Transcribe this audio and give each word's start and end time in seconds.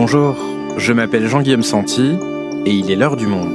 Bonjour, 0.00 0.36
je 0.76 0.92
m'appelle 0.92 1.26
Jean-Guillaume 1.26 1.64
Santi 1.64 2.12
et 2.64 2.70
il 2.70 2.88
est 2.88 2.94
l'heure 2.94 3.16
du 3.16 3.26
monde. 3.26 3.52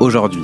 Aujourd'hui, 0.00 0.40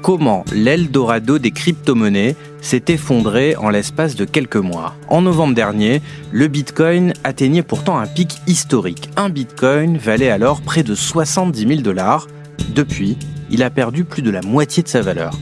comment 0.00 0.44
l'Eldorado 0.52 1.40
des 1.40 1.50
crypto-monnaies 1.50 2.36
s'est 2.60 2.84
effondré 2.86 3.56
en 3.56 3.68
l'espace 3.68 4.14
de 4.14 4.24
quelques 4.24 4.54
mois. 4.54 4.94
En 5.08 5.22
novembre 5.22 5.56
dernier, 5.56 6.02
le 6.30 6.46
Bitcoin 6.46 7.14
atteignait 7.24 7.64
pourtant 7.64 7.98
un 7.98 8.06
pic 8.06 8.36
historique. 8.46 9.10
Un 9.16 9.28
Bitcoin 9.28 9.98
valait 9.98 10.30
alors 10.30 10.60
près 10.60 10.84
de 10.84 10.94
70 10.94 11.66
000 11.66 11.80
dollars. 11.80 12.28
Depuis, 12.76 13.18
il 13.50 13.62
a 13.62 13.70
perdu 13.70 14.04
plus 14.04 14.22
de 14.22 14.30
la 14.30 14.40
moitié 14.42 14.82
de 14.82 14.88
sa 14.88 15.02
valeur. 15.02 15.32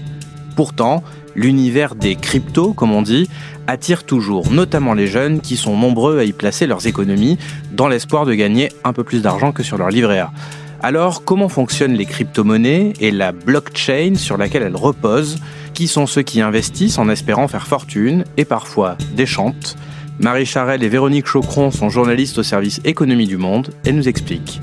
Pourtant, 0.57 1.03
l'univers 1.37 1.95
des 1.95 2.17
cryptos, 2.17 2.73
comme 2.73 2.93
on 2.93 3.03
dit, 3.03 3.29
attire 3.67 4.05
toujours, 4.05 4.51
notamment 4.51 4.95
les 4.95 5.07
jeunes 5.07 5.41
qui 5.41 5.57
sont 5.57 5.77
nombreux 5.77 6.19
à 6.19 6.25
y 6.25 6.33
placer 6.33 6.67
leurs 6.67 6.87
économies 6.87 7.39
dans 7.73 7.89
l'espoir 7.89 8.27
de 8.27 8.35
gagner 8.35 8.71
un 8.85 8.93
peu 8.93 9.05
plus 9.05 9.23
d'argent 9.23 9.53
que 9.53 9.63
sur 9.63 9.79
leur 9.79 9.91
livret 9.91 10.19
A. 10.19 10.33
Alors, 10.81 11.25
comment 11.25 11.49
fonctionnent 11.49 11.95
les 11.95 12.07
crypto-monnaies 12.07 12.93
et 13.01 13.11
la 13.11 13.33
blockchain 13.33 14.15
sur 14.15 14.37
laquelle 14.37 14.63
elles 14.63 14.77
reposent? 14.77 15.39
Qui 15.75 15.87
sont 15.87 16.07
ceux 16.07 16.23
qui 16.23 16.41
investissent 16.41 16.99
en 16.99 17.09
espérant 17.09 17.47
faire 17.47 17.67
fortune 17.67 18.25
et 18.37 18.45
parfois 18.45 18.97
déchantent 19.15 19.77
Marie 20.21 20.47
Charelle 20.47 20.83
et 20.83 20.89
Véronique 20.89 21.27
Chocron 21.27 21.71
sont 21.71 21.89
journalistes 21.89 22.39
au 22.39 22.43
service 22.43 22.81
Économie 22.85 23.29
du 23.29 23.37
Monde 23.37 23.71
et 23.85 23.93
nous 23.93 24.09
expliquent. 24.09 24.61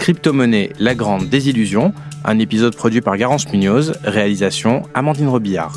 Crypto-monnaie, 0.00 0.70
la 0.78 0.94
grande 0.94 1.28
désillusion, 1.28 1.92
un 2.24 2.38
épisode 2.38 2.74
produit 2.74 3.02
par 3.02 3.18
Garance 3.18 3.52
Munoz, 3.52 3.92
réalisation 4.02 4.82
Amandine 4.94 5.28
Robillard. 5.28 5.74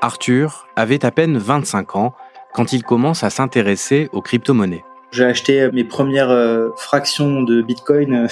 Arthur 0.00 0.66
avait 0.74 1.04
à 1.04 1.10
peine 1.10 1.36
25 1.36 1.96
ans 1.96 2.14
quand 2.54 2.72
il 2.72 2.82
commence 2.82 3.22
à 3.22 3.28
s'intéresser 3.28 4.08
aux 4.12 4.22
crypto-monnaies. 4.22 4.84
J'ai 5.10 5.26
acheté 5.26 5.70
mes 5.74 5.84
premières 5.84 6.30
euh, 6.30 6.70
fractions 6.78 7.42
de 7.42 7.60
Bitcoin 7.60 8.14
euh, 8.14 8.26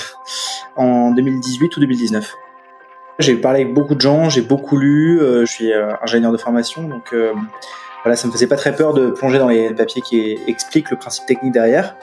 en 0.77 1.11
2018 1.11 1.77
ou 1.77 1.80
2019. 1.80 2.34
J'ai 3.18 3.36
parlé 3.36 3.61
avec 3.61 3.74
beaucoup 3.74 3.94
de 3.94 4.00
gens, 4.00 4.30
j'ai 4.30 4.41
beaucoup 4.41 4.78
lu, 4.78 5.20
euh, 5.20 5.44
je 5.44 5.52
suis 5.52 5.70
ingénieur 6.00 6.33
de 6.33 6.38
formation, 6.38 6.88
donc 6.88 7.14
voilà, 8.02 8.16
ça 8.16 8.26
me 8.26 8.32
faisait 8.32 8.46
pas 8.46 8.56
très 8.56 8.74
peur 8.74 8.94
de 8.94 9.10
plonger 9.10 9.38
dans 9.38 9.48
les 9.48 9.74
papiers 9.74 10.02
qui 10.02 10.38
expliquent 10.46 10.90
le 10.90 10.96
principe 10.96 11.26
technique 11.26 11.52
derrière. 11.52 11.96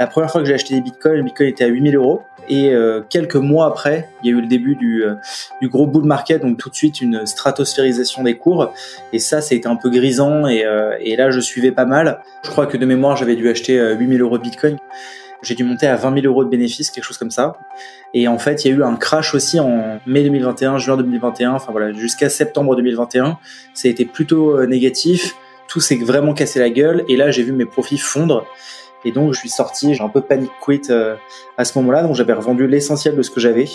La 0.00 0.08
première 0.08 0.30
fois 0.30 0.40
que 0.40 0.46
j'ai 0.48 0.54
acheté 0.54 0.74
des 0.74 0.80
bitcoins, 0.80 1.14
le 1.14 1.22
bitcoin 1.22 1.48
était 1.48 1.64
à 1.64 1.68
8000 1.68 1.94
euros. 1.94 2.22
Et 2.48 2.74
euh, 2.74 3.00
quelques 3.08 3.36
mois 3.36 3.66
après, 3.66 4.10
il 4.22 4.30
y 4.30 4.34
a 4.34 4.36
eu 4.36 4.40
le 4.40 4.46
début 4.46 4.74
du, 4.74 5.04
euh, 5.04 5.14
du, 5.62 5.68
gros 5.68 5.86
bull 5.86 6.04
market, 6.04 6.42
donc 6.42 6.58
tout 6.58 6.68
de 6.68 6.74
suite 6.74 7.00
une 7.00 7.24
stratosphérisation 7.24 8.22
des 8.22 8.36
cours. 8.36 8.74
Et 9.12 9.18
ça, 9.18 9.40
ça 9.40 9.54
a 9.54 9.56
été 9.56 9.68
un 9.68 9.76
peu 9.76 9.88
grisant. 9.88 10.46
Et, 10.46 10.64
euh, 10.64 10.96
et 11.00 11.16
là, 11.16 11.30
je 11.30 11.40
suivais 11.40 11.70
pas 11.70 11.86
mal. 11.86 12.20
Je 12.42 12.50
crois 12.50 12.66
que 12.66 12.76
de 12.76 12.84
mémoire, 12.84 13.16
j'avais 13.16 13.36
dû 13.36 13.48
acheter 13.48 13.78
8000 13.96 14.20
euros 14.20 14.38
de 14.38 14.42
bitcoin. 14.42 14.76
J'ai 15.44 15.54
dû 15.54 15.62
monter 15.64 15.86
à 15.86 15.96
20 15.96 16.22
000 16.22 16.26
euros 16.26 16.44
de 16.44 16.48
bénéfices, 16.48 16.90
quelque 16.90 17.04
chose 17.04 17.18
comme 17.18 17.30
ça. 17.30 17.56
Et 18.14 18.26
en 18.26 18.38
fait, 18.38 18.64
il 18.64 18.70
y 18.70 18.74
a 18.74 18.76
eu 18.76 18.82
un 18.82 18.96
crash 18.96 19.34
aussi 19.34 19.60
en 19.60 20.00
mai 20.06 20.22
2021, 20.22 20.78
juin 20.78 20.96
2021, 20.96 21.52
enfin 21.52 21.70
voilà, 21.70 21.92
jusqu'à 21.92 22.28
septembre 22.28 22.74
2021. 22.76 23.38
Ça 23.74 23.88
a 23.88 23.90
été 23.90 24.04
plutôt 24.04 24.64
négatif. 24.66 25.36
Tout 25.68 25.80
s'est 25.80 25.96
vraiment 25.96 26.34
cassé 26.34 26.58
la 26.58 26.70
gueule. 26.70 27.04
Et 27.08 27.16
là, 27.16 27.30
j'ai 27.30 27.42
vu 27.42 27.52
mes 27.52 27.66
profits 27.66 27.98
fondre. 27.98 28.46
Et 29.04 29.12
donc, 29.12 29.34
je 29.34 29.38
suis 29.38 29.50
sorti, 29.50 29.94
j'ai 29.94 30.02
un 30.02 30.08
peu 30.08 30.22
panic 30.22 30.50
quit 30.60 30.80
euh, 30.90 31.16
à 31.58 31.64
ce 31.64 31.78
moment-là, 31.78 32.02
donc 32.02 32.14
j'avais 32.14 32.32
revendu 32.32 32.66
l'essentiel 32.66 33.16
de 33.16 33.22
ce 33.22 33.30
que 33.30 33.40
j'avais. 33.40 33.66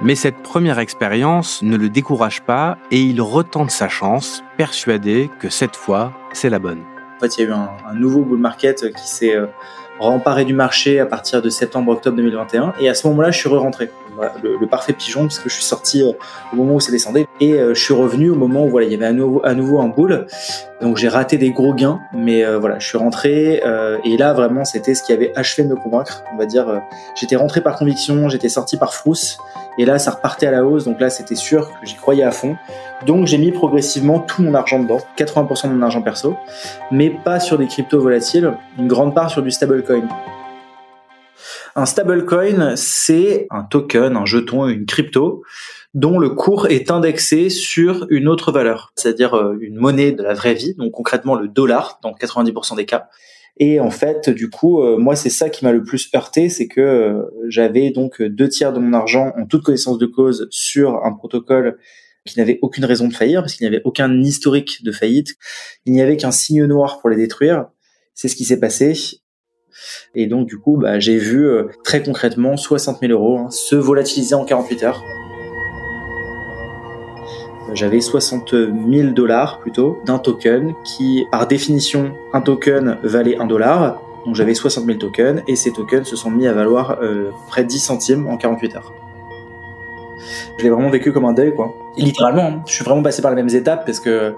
Mais 0.00 0.14
cette 0.14 0.42
première 0.42 0.78
expérience 0.78 1.60
ne 1.62 1.76
le 1.76 1.88
décourage 1.88 2.42
pas 2.42 2.78
et 2.92 3.00
il 3.00 3.20
retente 3.20 3.72
sa 3.72 3.88
chance, 3.88 4.44
persuadé 4.56 5.28
que 5.40 5.48
cette 5.48 5.74
fois, 5.74 6.12
c'est 6.32 6.50
la 6.50 6.60
bonne. 6.60 6.84
En 7.18 7.20
fait, 7.22 7.36
il 7.36 7.40
y 7.42 7.46
a 7.46 7.48
eu 7.48 7.52
un, 7.52 7.94
nouveau 7.94 8.22
bull 8.22 8.38
market 8.38 8.92
qui 8.92 9.08
s'est 9.08 9.34
euh, 9.34 9.46
remparé 9.98 10.44
du 10.44 10.54
marché 10.54 11.00
à 11.00 11.06
partir 11.06 11.42
de 11.42 11.50
septembre-octobre 11.50 12.16
2021. 12.16 12.74
Et 12.80 12.88
à 12.88 12.94
ce 12.94 13.08
moment-là, 13.08 13.32
je 13.32 13.38
suis 13.38 13.48
re-rentré. 13.48 13.90
le, 14.42 14.66
parfait 14.68 14.92
pigeon, 14.92 15.22
parce 15.22 15.40
que 15.40 15.48
je 15.48 15.54
suis 15.54 15.64
sorti 15.64 16.02
euh, 16.04 16.12
au 16.52 16.56
moment 16.56 16.74
où 16.74 16.80
ça 16.80 16.92
descendait. 16.92 17.26
Et 17.40 17.54
euh, 17.54 17.74
je 17.74 17.82
suis 17.82 17.94
revenu 17.94 18.30
au 18.30 18.36
moment 18.36 18.64
où 18.64 18.70
voilà, 18.70 18.86
il 18.86 18.92
y 18.92 18.94
avait 18.94 19.06
à 19.06 19.12
nouveau, 19.12 19.80
un 19.80 19.88
bull. 19.88 20.26
Donc 20.80 20.96
j'ai 20.96 21.08
raté 21.08 21.38
des 21.38 21.50
gros 21.50 21.74
gains, 21.74 21.98
mais 22.12 22.44
voilà, 22.56 22.78
je 22.78 22.86
suis 22.86 22.98
rentré. 22.98 23.60
et 24.04 24.16
là, 24.16 24.32
vraiment, 24.32 24.64
c'était 24.64 24.94
ce 24.94 25.02
qui 25.02 25.12
avait 25.12 25.32
achevé 25.34 25.64
de 25.64 25.74
me 25.74 25.76
convaincre. 25.76 26.22
On 26.32 26.36
va 26.36 26.46
dire, 26.46 26.80
j'étais 27.16 27.34
rentré 27.34 27.62
par 27.62 27.76
conviction, 27.76 28.28
j'étais 28.28 28.48
sorti 28.48 28.76
par 28.76 28.94
frousse. 28.94 29.38
Et 29.78 29.84
là, 29.84 29.98
ça 29.98 30.10
repartait 30.10 30.46
à 30.46 30.50
la 30.50 30.64
hausse. 30.64 30.84
Donc 30.84 31.00
là, 31.00 31.08
c'était 31.08 31.36
sûr 31.36 31.68
que 31.68 31.86
j'y 31.86 31.94
croyais 31.94 32.24
à 32.24 32.32
fond. 32.32 32.56
Donc 33.06 33.26
j'ai 33.26 33.38
mis 33.38 33.52
progressivement 33.52 34.18
tout 34.18 34.42
mon 34.42 34.54
argent 34.54 34.82
dedans, 34.82 34.98
80% 35.16 35.68
de 35.68 35.74
mon 35.74 35.82
argent 35.82 36.02
perso, 36.02 36.36
mais 36.90 37.10
pas 37.10 37.38
sur 37.38 37.56
des 37.56 37.68
cryptos 37.68 38.00
volatiles, 38.00 38.52
une 38.76 38.88
grande 38.88 39.14
part 39.14 39.30
sur 39.30 39.42
du 39.42 39.52
stablecoin. 39.52 40.08
Un 41.76 41.86
stablecoin, 41.86 42.74
c'est 42.74 43.46
un 43.50 43.62
token, 43.62 44.16
un 44.16 44.24
jeton, 44.24 44.66
une 44.66 44.84
crypto 44.84 45.44
dont 45.94 46.18
le 46.18 46.30
cours 46.30 46.66
est 46.66 46.90
indexé 46.90 47.50
sur 47.50 48.06
une 48.10 48.28
autre 48.28 48.52
valeur, 48.52 48.92
c'est-à-dire 48.96 49.34
euh, 49.34 49.56
une 49.60 49.76
monnaie 49.76 50.12
de 50.12 50.22
la 50.22 50.34
vraie 50.34 50.54
vie, 50.54 50.74
donc 50.74 50.92
concrètement 50.92 51.34
le 51.34 51.48
dollar 51.48 51.98
dans 52.02 52.12
90% 52.12 52.76
des 52.76 52.84
cas. 52.84 53.08
Et 53.56 53.80
en 53.80 53.90
fait, 53.90 54.30
du 54.30 54.50
coup, 54.50 54.82
euh, 54.82 54.98
moi, 54.98 55.16
c'est 55.16 55.30
ça 55.30 55.50
qui 55.50 55.64
m'a 55.64 55.72
le 55.72 55.82
plus 55.82 56.10
heurté, 56.14 56.48
c'est 56.48 56.68
que 56.68 56.80
euh, 56.80 57.22
j'avais 57.48 57.90
donc 57.90 58.22
deux 58.22 58.48
tiers 58.48 58.72
de 58.72 58.78
mon 58.78 58.92
argent 58.92 59.32
en 59.36 59.46
toute 59.46 59.64
connaissance 59.64 59.98
de 59.98 60.06
cause 60.06 60.46
sur 60.50 61.04
un 61.04 61.12
protocole 61.12 61.78
qui 62.24 62.38
n'avait 62.38 62.58
aucune 62.62 62.84
raison 62.84 63.08
de 63.08 63.14
faillir 63.14 63.40
parce 63.40 63.54
qu'il 63.54 63.68
n'y 63.68 63.74
avait 63.74 63.82
aucun 63.84 64.22
historique 64.22 64.84
de 64.84 64.92
faillite. 64.92 65.34
Il 65.86 65.92
n'y 65.92 66.02
avait 66.02 66.16
qu'un 66.16 66.30
signe 66.30 66.64
noir 66.66 67.00
pour 67.00 67.10
les 67.10 67.16
détruire. 67.16 67.66
C'est 68.14 68.28
ce 68.28 68.36
qui 68.36 68.44
s'est 68.44 68.60
passé. 68.60 68.94
Et 70.14 70.26
donc, 70.26 70.46
du 70.46 70.58
coup, 70.58 70.76
bah, 70.76 70.98
j'ai 70.98 71.16
vu 71.16 71.48
euh, 71.48 71.64
très 71.84 72.02
concrètement 72.02 72.56
60 72.56 73.00
000 73.00 73.12
euros 73.12 73.38
hein, 73.38 73.50
se 73.50 73.76
volatiliser 73.76 74.34
en 74.34 74.44
48 74.44 74.82
heures. 74.84 75.02
J'avais 77.74 78.00
60 78.00 78.54
000 78.90 79.10
dollars 79.10 79.58
plutôt 79.58 79.98
d'un 80.06 80.18
token 80.18 80.74
qui, 80.84 81.26
par 81.30 81.46
définition, 81.46 82.12
un 82.32 82.40
token 82.40 82.98
valait 83.02 83.38
un 83.38 83.46
dollar. 83.46 84.00
Donc 84.24 84.34
j'avais 84.34 84.54
60 84.54 84.84
000 84.84 84.98
tokens 84.98 85.42
et 85.46 85.56
ces 85.56 85.72
tokens 85.72 86.06
se 86.06 86.16
sont 86.16 86.30
mis 86.30 86.46
à 86.46 86.52
valoir 86.52 86.98
euh, 87.02 87.30
près 87.48 87.62
de 87.62 87.68
10 87.68 87.78
centimes 87.78 88.26
en 88.26 88.36
48 88.36 88.76
heures. 88.76 88.92
Je 90.58 90.64
l'ai 90.64 90.70
vraiment 90.70 90.90
vécu 90.90 91.12
comme 91.12 91.24
un 91.24 91.32
deuil, 91.32 91.54
quoi. 91.54 91.72
littéralement, 91.96 92.46
hein. 92.46 92.62
je 92.66 92.72
suis 92.72 92.84
vraiment 92.84 93.02
passé 93.02 93.22
par 93.22 93.30
les 93.30 93.36
mêmes 93.36 93.54
étapes 93.54 93.84
parce 93.86 94.00
que, 94.00 94.34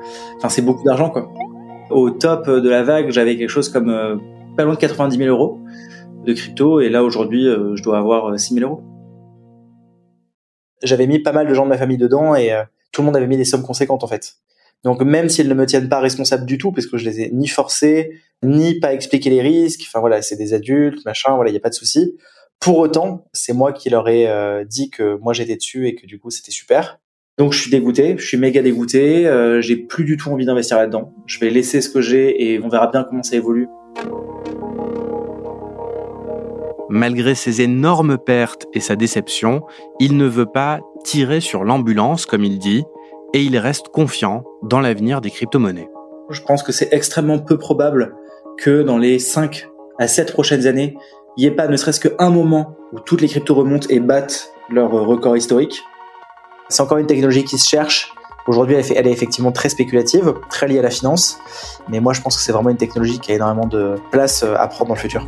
c'est 0.49 0.63
beaucoup 0.63 0.85
d'argent, 0.85 1.11
quoi. 1.11 1.31
Au 1.91 2.11
top 2.11 2.49
de 2.49 2.69
la 2.69 2.83
vague, 2.83 3.11
j'avais 3.11 3.37
quelque 3.37 3.49
chose 3.49 3.69
comme 3.69 3.89
euh, 3.89 4.17
pas 4.57 4.65
loin 4.65 4.75
de 4.75 4.79
90 4.79 5.17
000 5.17 5.29
euros 5.29 5.59
de 6.25 6.35
crypto, 6.35 6.81
et 6.81 6.91
là 6.91 7.03
aujourd'hui, 7.03 7.49
euh, 7.49 7.75
je 7.75 7.83
dois 7.83 7.99
avoir 7.99 8.39
6 8.39 8.53
euh, 8.53 8.59
000 8.61 8.71
euros. 8.71 8.83
J'avais 10.83 11.07
mis 11.07 11.19
pas 11.19 11.33
mal 11.33 11.49
de 11.49 11.55
gens 11.55 11.65
de 11.65 11.71
ma 11.71 11.79
famille 11.79 11.97
dedans, 11.97 12.35
et 12.35 12.53
tout 12.93 13.03
le 13.03 13.06
monde 13.06 13.17
avait 13.17 13.27
mis 13.27 13.37
des 13.37 13.45
sommes 13.45 13.62
conséquentes 13.62 14.05
en 14.05 14.09
fait. 14.09 14.34
Donc 14.83 15.03
même 15.03 15.28
s'ils 15.28 15.49
ne 15.49 15.55
me 15.55 15.67
tiennent 15.67 15.89
pas 15.89 16.01
responsable 16.01 16.47
du 16.47 16.56
tout, 16.59 16.73
parce 16.73 16.87
que 16.87 16.97
je 16.97 17.05
les 17.05 17.21
ai 17.21 17.31
ni 17.33 17.49
forcés, 17.49 18.12
ni 18.43 18.81
pas 18.81 18.95
expliqué 18.95 19.28
les 19.28 19.43
risques, 19.43 19.83
enfin 19.87 20.01
voilà, 20.01 20.23
c'est 20.23 20.37
des 20.37 20.55
adultes, 20.55 21.05
machin, 21.05 21.34
voilà, 21.34 21.51
il 21.51 21.53
n'y 21.53 21.59
a 21.59 21.61
pas 21.61 21.69
de 21.69 21.75
souci. 21.75 22.17
Pour 22.61 22.78
autant, 22.78 23.27
c'est 23.33 23.53
moi 23.53 23.73
qui 23.73 23.91
leur 23.91 24.09
ai 24.09 24.28
euh, 24.28 24.65
dit 24.65 24.91
que 24.91 25.17
moi 25.21 25.33
j'étais 25.33 25.56
dessus 25.56 25.87
et 25.87 25.95
que 25.95 26.06
du 26.06 26.19
coup 26.19 26.31
c'était 26.31 26.51
super. 26.51 26.99
Donc 27.39 27.53
je 27.53 27.61
suis 27.61 27.71
dégoûté, 27.71 28.17
je 28.19 28.27
suis 28.27 28.37
méga 28.37 28.61
dégoûté, 28.61 29.27
euh, 29.27 29.62
j'ai 29.62 29.77
plus 29.77 30.05
du 30.05 30.17
tout 30.17 30.31
envie 30.31 30.45
d'investir 30.45 30.77
là-dedans. 30.77 31.15
Je 31.27 31.39
vais 31.41 31.51
laisser 31.51 31.81
ce 31.81 31.89
que 31.89 32.01
j'ai 32.01 32.53
et 32.53 32.60
on 32.63 32.69
verra 32.69 32.89
bien 32.89 33.04
comment 33.04 33.22
ça 33.22 33.37
évolue. 33.37 33.66
Malgré 36.91 37.34
ses 37.34 37.63
énormes 37.63 38.19
pertes 38.19 38.66
et 38.75 38.81
sa 38.81 38.97
déception, 38.97 39.63
il 40.01 40.16
ne 40.16 40.27
veut 40.27 40.51
pas 40.53 40.81
tirer 41.05 41.41
sur 41.41 41.65
l'ambulance 41.65 42.27
comme 42.27 42.45
il 42.45 42.59
dit 42.59 42.85
et 43.33 43.43
il 43.43 43.57
reste 43.59 43.89
confiant 43.89 44.45
dans 44.63 44.81
l'avenir 44.81 45.21
des 45.21 45.31
crypto-monnaies. 45.31 45.89
Je 46.31 46.43
pense 46.43 46.63
que 46.63 46.73
c'est 46.73 46.93
extrêmement 46.93 47.39
peu 47.39 47.59
probable 47.59 48.15
que 48.59 48.83
dans 48.83 48.99
les 48.99 49.19
5 49.19 49.69
à 49.99 50.07
7 50.07 50.33
prochaines 50.33 50.67
années, 50.67 50.97
il 51.37 51.43
n'y 51.43 51.47
ait 51.47 51.55
pas 51.55 51.69
ne 51.69 51.77
serait-ce 51.77 52.01
qu'un 52.01 52.31
moment 52.31 52.77
où 52.93 53.01
toutes 53.01 53.21
les 53.21 53.29
cryptos 53.29 53.55
remontent 53.55 53.87
et 53.89 54.01
battent 54.01 54.53
leur 54.69 54.91
record 54.91 55.37
historique. 55.37 55.83
C'est 56.69 56.83
encore 56.83 56.99
une 56.99 57.07
technologie 57.07 57.45
qui 57.45 57.59
se 57.59 57.69
cherche. 57.69 58.13
Aujourd'hui, 58.47 58.77
elle, 58.77 59.07
est 59.07 59.13
effectivement 59.13 59.53
très 59.53 59.69
spéculative, 59.69 60.35
très 60.49 60.67
liée 60.67 60.79
à 60.79 60.83
la 60.83 60.91
finance. 60.91 61.39
Mais 61.89 62.01
moi, 62.01 62.13
je 62.13 62.21
pense 62.21 62.37
que 62.37 62.43
c'est 62.43 62.53
vraiment 62.53 62.71
une 62.71 62.77
technologie 62.77 63.19
qui 63.19 63.33
a 63.33 63.35
énormément 63.35 63.67
de 63.67 63.97
place 64.11 64.43
euh, 64.43 64.55
à 64.57 64.67
prendre 64.67 64.89
dans 64.89 64.95
le 64.95 65.01
futur. 65.01 65.27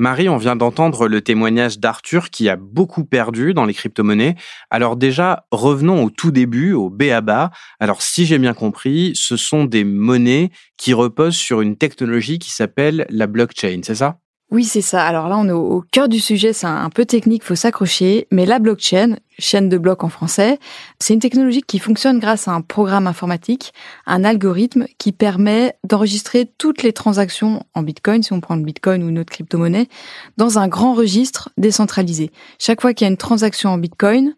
Marie, 0.00 0.30
on 0.30 0.38
vient 0.38 0.56
d'entendre 0.56 1.08
le 1.08 1.20
témoignage 1.20 1.78
d'Arthur 1.78 2.30
qui 2.30 2.48
a 2.48 2.56
beaucoup 2.56 3.04
perdu 3.04 3.52
dans 3.52 3.66
les 3.66 3.74
crypto-monnaies. 3.74 4.34
Alors 4.70 4.96
déjà, 4.96 5.44
revenons 5.50 6.02
au 6.02 6.08
tout 6.08 6.30
début, 6.30 6.72
au 6.72 6.88
BABA. 6.88 7.50
Alors 7.80 8.00
si 8.00 8.24
j'ai 8.24 8.38
bien 8.38 8.54
compris, 8.54 9.12
ce 9.14 9.36
sont 9.36 9.66
des 9.66 9.84
monnaies 9.84 10.52
qui 10.78 10.94
reposent 10.94 11.36
sur 11.36 11.60
une 11.60 11.76
technologie 11.76 12.38
qui 12.38 12.50
s'appelle 12.50 13.06
la 13.10 13.26
blockchain, 13.26 13.80
c'est 13.82 13.96
ça? 13.96 14.16
Oui, 14.50 14.64
c'est 14.64 14.80
ça. 14.80 15.06
Alors 15.06 15.28
là, 15.28 15.38
on 15.38 15.48
est 15.48 15.52
au 15.52 15.84
cœur 15.92 16.08
du 16.08 16.18
sujet, 16.18 16.52
c'est 16.52 16.66
un 16.66 16.90
peu 16.90 17.04
technique, 17.04 17.44
faut 17.44 17.54
s'accrocher, 17.54 18.26
mais 18.32 18.46
la 18.46 18.58
blockchain, 18.58 19.16
chaîne 19.38 19.68
de 19.68 19.78
blocs 19.78 20.02
en 20.02 20.08
français, 20.08 20.58
c'est 20.98 21.14
une 21.14 21.20
technologie 21.20 21.62
qui 21.62 21.78
fonctionne 21.78 22.18
grâce 22.18 22.48
à 22.48 22.52
un 22.52 22.60
programme 22.60 23.06
informatique, 23.06 23.72
un 24.06 24.24
algorithme 24.24 24.86
qui 24.98 25.12
permet 25.12 25.76
d'enregistrer 25.84 26.50
toutes 26.58 26.82
les 26.82 26.92
transactions 26.92 27.62
en 27.74 27.82
Bitcoin, 27.82 28.24
si 28.24 28.32
on 28.32 28.40
prend 28.40 28.56
le 28.56 28.62
Bitcoin 28.62 29.04
ou 29.04 29.08
une 29.08 29.20
autre 29.20 29.30
crypto-monnaie, 29.30 29.88
dans 30.36 30.58
un 30.58 30.66
grand 30.66 30.94
registre 30.94 31.50
décentralisé. 31.56 32.32
Chaque 32.58 32.80
fois 32.80 32.92
qu'il 32.92 33.04
y 33.04 33.08
a 33.08 33.12
une 33.12 33.16
transaction 33.16 33.70
en 33.70 33.78
Bitcoin, 33.78 34.34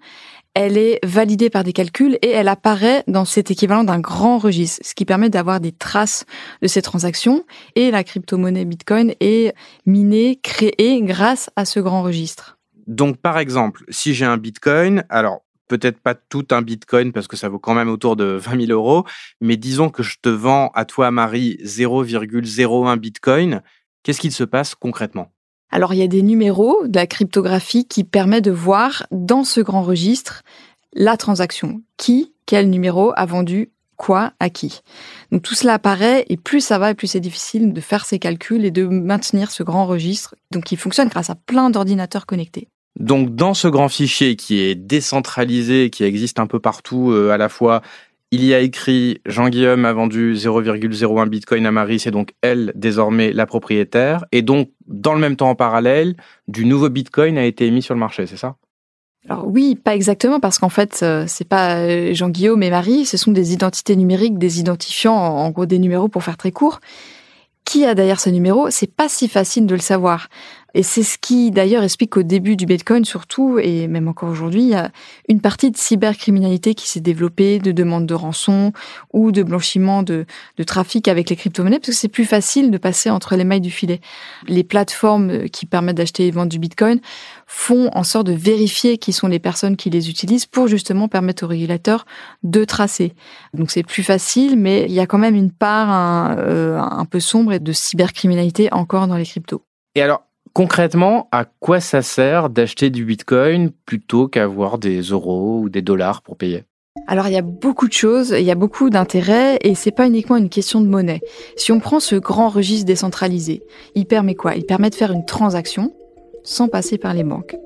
elle 0.54 0.76
est 0.76 0.98
validée 1.04 1.50
par 1.50 1.64
des 1.64 1.72
calculs 1.72 2.18
et 2.22 2.30
elle 2.30 2.48
apparaît 2.48 3.04
dans 3.06 3.24
cet 3.24 3.50
équivalent 3.50 3.84
d'un 3.84 4.00
grand 4.00 4.38
registre, 4.38 4.84
ce 4.84 4.94
qui 4.94 5.04
permet 5.04 5.30
d'avoir 5.30 5.60
des 5.60 5.72
traces 5.72 6.26
de 6.60 6.66
ces 6.66 6.82
transactions. 6.82 7.44
Et 7.74 7.90
la 7.90 8.04
crypto-monnaie 8.04 8.64
Bitcoin 8.64 9.14
est 9.20 9.54
minée, 9.86 10.38
créée 10.42 11.00
grâce 11.02 11.50
à 11.56 11.64
ce 11.64 11.80
grand 11.80 12.02
registre. 12.02 12.58
Donc, 12.86 13.16
par 13.18 13.38
exemple, 13.38 13.84
si 13.88 14.12
j'ai 14.14 14.24
un 14.24 14.36
Bitcoin, 14.36 15.04
alors 15.08 15.42
peut-être 15.68 16.00
pas 16.00 16.14
tout 16.14 16.46
un 16.50 16.60
Bitcoin 16.60 17.12
parce 17.12 17.28
que 17.28 17.36
ça 17.36 17.48
vaut 17.48 17.58
quand 17.58 17.74
même 17.74 17.88
autour 17.88 18.16
de 18.16 18.24
20 18.24 18.66
000 18.66 18.72
euros, 18.72 19.04
mais 19.40 19.56
disons 19.56 19.88
que 19.88 20.02
je 20.02 20.18
te 20.20 20.28
vends 20.28 20.70
à 20.74 20.84
toi, 20.84 21.10
Marie, 21.10 21.58
0,01 21.64 22.98
Bitcoin, 22.98 23.62
qu'est-ce 24.02 24.20
qu'il 24.20 24.32
se 24.32 24.44
passe 24.44 24.74
concrètement? 24.74 25.32
Alors 25.72 25.94
il 25.94 25.98
y 25.98 26.02
a 26.02 26.06
des 26.06 26.22
numéros 26.22 26.86
de 26.86 26.96
la 26.96 27.06
cryptographie 27.06 27.86
qui 27.86 28.04
permet 28.04 28.42
de 28.42 28.50
voir 28.50 29.06
dans 29.10 29.42
ce 29.42 29.60
grand 29.60 29.82
registre 29.82 30.42
la 30.92 31.16
transaction. 31.16 31.82
Qui, 31.96 32.32
quel 32.46 32.68
numéro 32.70 33.12
a 33.16 33.24
vendu 33.26 33.70
quoi 33.96 34.32
à 34.40 34.50
qui. 34.50 34.80
Donc 35.30 35.42
tout 35.42 35.54
cela 35.54 35.74
apparaît 35.74 36.26
et 36.28 36.36
plus 36.36 36.60
ça 36.60 36.78
va 36.78 36.90
et 36.90 36.94
plus 36.94 37.06
c'est 37.06 37.20
difficile 37.20 37.72
de 37.72 37.80
faire 37.80 38.04
ces 38.04 38.18
calculs 38.18 38.64
et 38.64 38.70
de 38.70 38.84
maintenir 38.84 39.50
ce 39.50 39.62
grand 39.62 39.86
registre. 39.86 40.34
Donc 40.50 40.72
il 40.72 40.76
fonctionne 40.76 41.08
grâce 41.08 41.30
à 41.30 41.36
plein 41.36 41.70
d'ordinateurs 41.70 42.26
connectés. 42.26 42.68
Donc 42.98 43.34
dans 43.34 43.54
ce 43.54 43.68
grand 43.68 43.88
fichier 43.88 44.36
qui 44.36 44.60
est 44.60 44.74
décentralisé, 44.74 45.88
qui 45.88 46.04
existe 46.04 46.38
un 46.40 46.46
peu 46.46 46.58
partout 46.58 47.12
euh, 47.12 47.30
à 47.30 47.38
la 47.38 47.48
fois 47.48 47.80
il 48.32 48.44
y 48.46 48.54
a 48.54 48.60
écrit 48.60 49.20
Jean-Guillaume 49.26 49.84
a 49.84 49.92
vendu 49.92 50.34
0,01 50.34 51.28
Bitcoin 51.28 51.66
à 51.66 51.70
Marie, 51.70 52.00
c'est 52.00 52.10
donc 52.10 52.32
elle 52.40 52.72
désormais 52.74 53.30
la 53.30 53.44
propriétaire. 53.44 54.24
Et 54.32 54.40
donc, 54.40 54.70
dans 54.86 55.12
le 55.12 55.20
même 55.20 55.36
temps 55.36 55.50
en 55.50 55.54
parallèle, 55.54 56.16
du 56.48 56.64
nouveau 56.64 56.88
Bitcoin 56.88 57.36
a 57.36 57.44
été 57.44 57.66
émis 57.66 57.82
sur 57.82 57.94
le 57.94 58.00
marché, 58.00 58.26
c'est 58.26 58.38
ça? 58.38 58.56
Alors 59.28 59.46
oui, 59.46 59.76
pas 59.76 59.94
exactement, 59.94 60.40
parce 60.40 60.58
qu'en 60.58 60.70
fait, 60.70 61.00
euh, 61.02 61.26
c'est 61.28 61.46
pas 61.46 61.76
euh, 61.76 62.14
Jean-Guillaume 62.14 62.62
et 62.62 62.70
Marie, 62.70 63.04
ce 63.04 63.18
sont 63.18 63.32
des 63.32 63.52
identités 63.52 63.96
numériques, 63.96 64.38
des 64.38 64.58
identifiants, 64.58 65.14
en 65.14 65.50
gros 65.50 65.66
des 65.66 65.78
numéros 65.78 66.08
pour 66.08 66.24
faire 66.24 66.38
très 66.38 66.50
court. 66.52 66.80
Qui 67.64 67.84
a 67.84 67.94
derrière 67.94 68.18
ce 68.18 68.30
numéro? 68.30 68.70
C'est 68.70 68.92
pas 68.92 69.08
si 69.08 69.28
facile 69.28 69.66
de 69.66 69.74
le 69.74 69.80
savoir. 69.80 70.28
Et 70.74 70.82
c'est 70.82 71.02
ce 71.02 71.18
qui 71.18 71.50
d'ailleurs 71.50 71.82
explique 71.82 72.10
qu'au 72.10 72.22
début 72.22 72.56
du 72.56 72.66
Bitcoin 72.66 73.04
surtout, 73.04 73.58
et 73.58 73.88
même 73.88 74.08
encore 74.08 74.30
aujourd'hui, 74.30 74.62
il 74.62 74.68
y 74.68 74.74
a 74.74 74.90
une 75.28 75.40
partie 75.40 75.70
de 75.70 75.76
cybercriminalité 75.76 76.74
qui 76.74 76.88
s'est 76.88 77.00
développée, 77.00 77.58
de 77.58 77.72
demande 77.72 78.06
de 78.06 78.14
rançon 78.14 78.72
ou 79.12 79.32
de 79.32 79.42
blanchiment 79.42 80.02
de, 80.02 80.26
de 80.56 80.62
trafic 80.62 81.08
avec 81.08 81.30
les 81.30 81.36
crypto-monnaies, 81.36 81.78
parce 81.78 81.90
que 81.90 81.94
c'est 81.94 82.08
plus 82.08 82.24
facile 82.24 82.70
de 82.70 82.78
passer 82.78 83.10
entre 83.10 83.36
les 83.36 83.44
mailles 83.44 83.60
du 83.60 83.70
filet. 83.70 84.00
Les 84.48 84.64
plateformes 84.64 85.48
qui 85.48 85.66
permettent 85.66 85.96
d'acheter 85.96 86.26
et 86.26 86.30
vendre 86.30 86.50
du 86.50 86.58
Bitcoin 86.58 87.00
font 87.46 87.90
en 87.92 88.02
sorte 88.02 88.26
de 88.26 88.32
vérifier 88.32 88.96
qui 88.98 89.12
sont 89.12 89.28
les 89.28 89.38
personnes 89.38 89.76
qui 89.76 89.90
les 89.90 90.08
utilisent 90.08 90.46
pour 90.46 90.68
justement 90.68 91.08
permettre 91.08 91.44
aux 91.44 91.48
régulateurs 91.48 92.06
de 92.42 92.64
tracer. 92.64 93.14
Donc 93.52 93.70
c'est 93.70 93.82
plus 93.82 94.02
facile, 94.02 94.58
mais 94.58 94.86
il 94.88 94.92
y 94.92 95.00
a 95.00 95.06
quand 95.06 95.18
même 95.18 95.34
une 95.34 95.52
part 95.52 95.90
un, 95.90 96.36
euh, 96.38 96.78
un 96.78 97.04
peu 97.04 97.20
sombre 97.20 97.52
et 97.52 97.58
de 97.58 97.72
cybercriminalité 97.72 98.72
encore 98.72 99.06
dans 99.06 99.16
les 99.16 99.26
cryptos. 99.26 99.62
Et 99.94 100.02
alors, 100.02 100.22
Concrètement, 100.54 101.28
à 101.32 101.46
quoi 101.46 101.80
ça 101.80 102.02
sert 102.02 102.50
d'acheter 102.50 102.90
du 102.90 103.06
Bitcoin 103.06 103.70
plutôt 103.86 104.28
qu'avoir 104.28 104.78
des 104.78 105.00
euros 105.00 105.60
ou 105.62 105.68
des 105.70 105.80
dollars 105.80 106.20
pour 106.20 106.36
payer? 106.36 106.64
Alors 107.06 107.26
il 107.26 107.32
y 107.32 107.38
a 107.38 107.42
beaucoup 107.42 107.88
de 107.88 107.92
choses, 107.92 108.34
il 108.38 108.44
y 108.44 108.50
a 108.50 108.54
beaucoup 108.54 108.90
d'intérêts 108.90 109.58
et 109.62 109.74
c'est 109.74 109.90
pas 109.90 110.06
uniquement 110.06 110.36
une 110.36 110.50
question 110.50 110.82
de 110.82 110.86
monnaie. 110.86 111.20
Si 111.56 111.72
on 111.72 111.80
prend 111.80 112.00
ce 112.00 112.16
grand 112.16 112.50
registre 112.50 112.84
décentralisé, 112.84 113.62
il 113.94 114.04
permet 114.04 114.34
quoi? 114.34 114.54
Il 114.54 114.66
permet 114.66 114.90
de 114.90 114.94
faire 114.94 115.10
une 115.10 115.24
transaction 115.24 115.94
sans 116.44 116.68
passer 116.68 116.98
par 116.98 117.14
les 117.14 117.24
banques. 117.24 117.56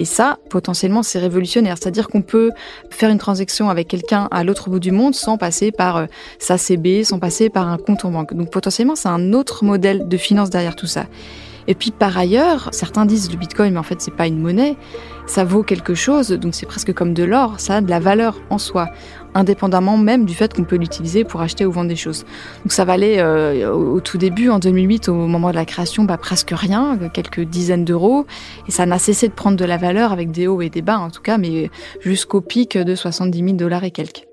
Et 0.00 0.04
ça, 0.04 0.38
potentiellement, 0.50 1.04
c'est 1.04 1.20
révolutionnaire. 1.20 1.76
C'est-à-dire 1.78 2.08
qu'on 2.08 2.22
peut 2.22 2.50
faire 2.90 3.10
une 3.10 3.18
transaction 3.18 3.70
avec 3.70 3.86
quelqu'un 3.86 4.26
à 4.32 4.42
l'autre 4.42 4.68
bout 4.68 4.80
du 4.80 4.90
monde 4.90 5.14
sans 5.14 5.38
passer 5.38 5.70
par 5.70 5.96
euh, 5.96 6.06
sa 6.40 6.58
CB, 6.58 7.04
sans 7.04 7.20
passer 7.20 7.50
par 7.50 7.68
un 7.68 7.78
compte 7.78 8.04
en 8.04 8.10
banque. 8.10 8.34
Donc 8.34 8.50
potentiellement, 8.50 8.96
c'est 8.96 9.08
un 9.08 9.32
autre 9.32 9.64
modèle 9.64 10.08
de 10.08 10.16
finance 10.16 10.50
derrière 10.50 10.74
tout 10.74 10.86
ça. 10.86 11.06
Et 11.68 11.74
puis 11.74 11.90
par 11.90 12.16
ailleurs, 12.16 12.68
certains 12.72 13.06
disent 13.06 13.30
le 13.30 13.36
Bitcoin, 13.36 13.72
mais 13.72 13.78
en 13.78 13.84
fait 13.84 14.00
c'est 14.00 14.14
pas 14.14 14.26
une 14.26 14.40
monnaie, 14.40 14.76
ça 15.26 15.44
vaut 15.44 15.62
quelque 15.62 15.94
chose, 15.94 16.30
donc 16.30 16.54
c'est 16.54 16.66
presque 16.66 16.92
comme 16.92 17.14
de 17.14 17.24
l'or, 17.24 17.54
ça 17.58 17.76
a 17.76 17.80
de 17.80 17.88
la 17.88 18.00
valeur 18.00 18.40
en 18.50 18.58
soi, 18.58 18.88
indépendamment 19.34 19.96
même 19.96 20.24
du 20.24 20.34
fait 20.34 20.52
qu'on 20.52 20.64
peut 20.64 20.76
l'utiliser 20.76 21.24
pour 21.24 21.40
acheter 21.40 21.64
ou 21.64 21.72
vendre 21.72 21.88
des 21.88 21.96
choses. 21.96 22.24
Donc 22.64 22.72
ça 22.72 22.84
valait 22.84 23.20
euh, 23.20 23.72
au, 23.72 24.00
tout 24.00 24.18
début, 24.18 24.50
en 24.50 24.58
2008, 24.58 25.08
au 25.08 25.14
moment 25.14 25.50
de 25.50 25.54
la 25.54 25.64
création, 25.64 26.04
bah, 26.04 26.16
presque 26.16 26.52
rien, 26.52 26.98
quelques 27.12 27.42
dizaines 27.42 27.84
d'euros, 27.84 28.26
et 28.68 28.70
ça 28.70 28.86
n'a 28.86 28.98
cessé 28.98 29.28
de 29.28 29.32
prendre 29.32 29.56
de 29.56 29.64
la 29.64 29.76
valeur 29.76 30.12
avec 30.12 30.30
des 30.30 30.46
hauts 30.46 30.60
et 30.60 30.70
des 30.70 30.82
bas 30.82 30.98
en 30.98 31.10
tout 31.10 31.22
cas, 31.22 31.38
mais 31.38 31.70
jusqu'au 32.00 32.40
pic 32.40 32.76
de 32.76 32.94
70 32.94 33.38
000 33.38 33.52
dollars 33.52 33.84
et 33.84 33.90
quelques. 33.90 34.31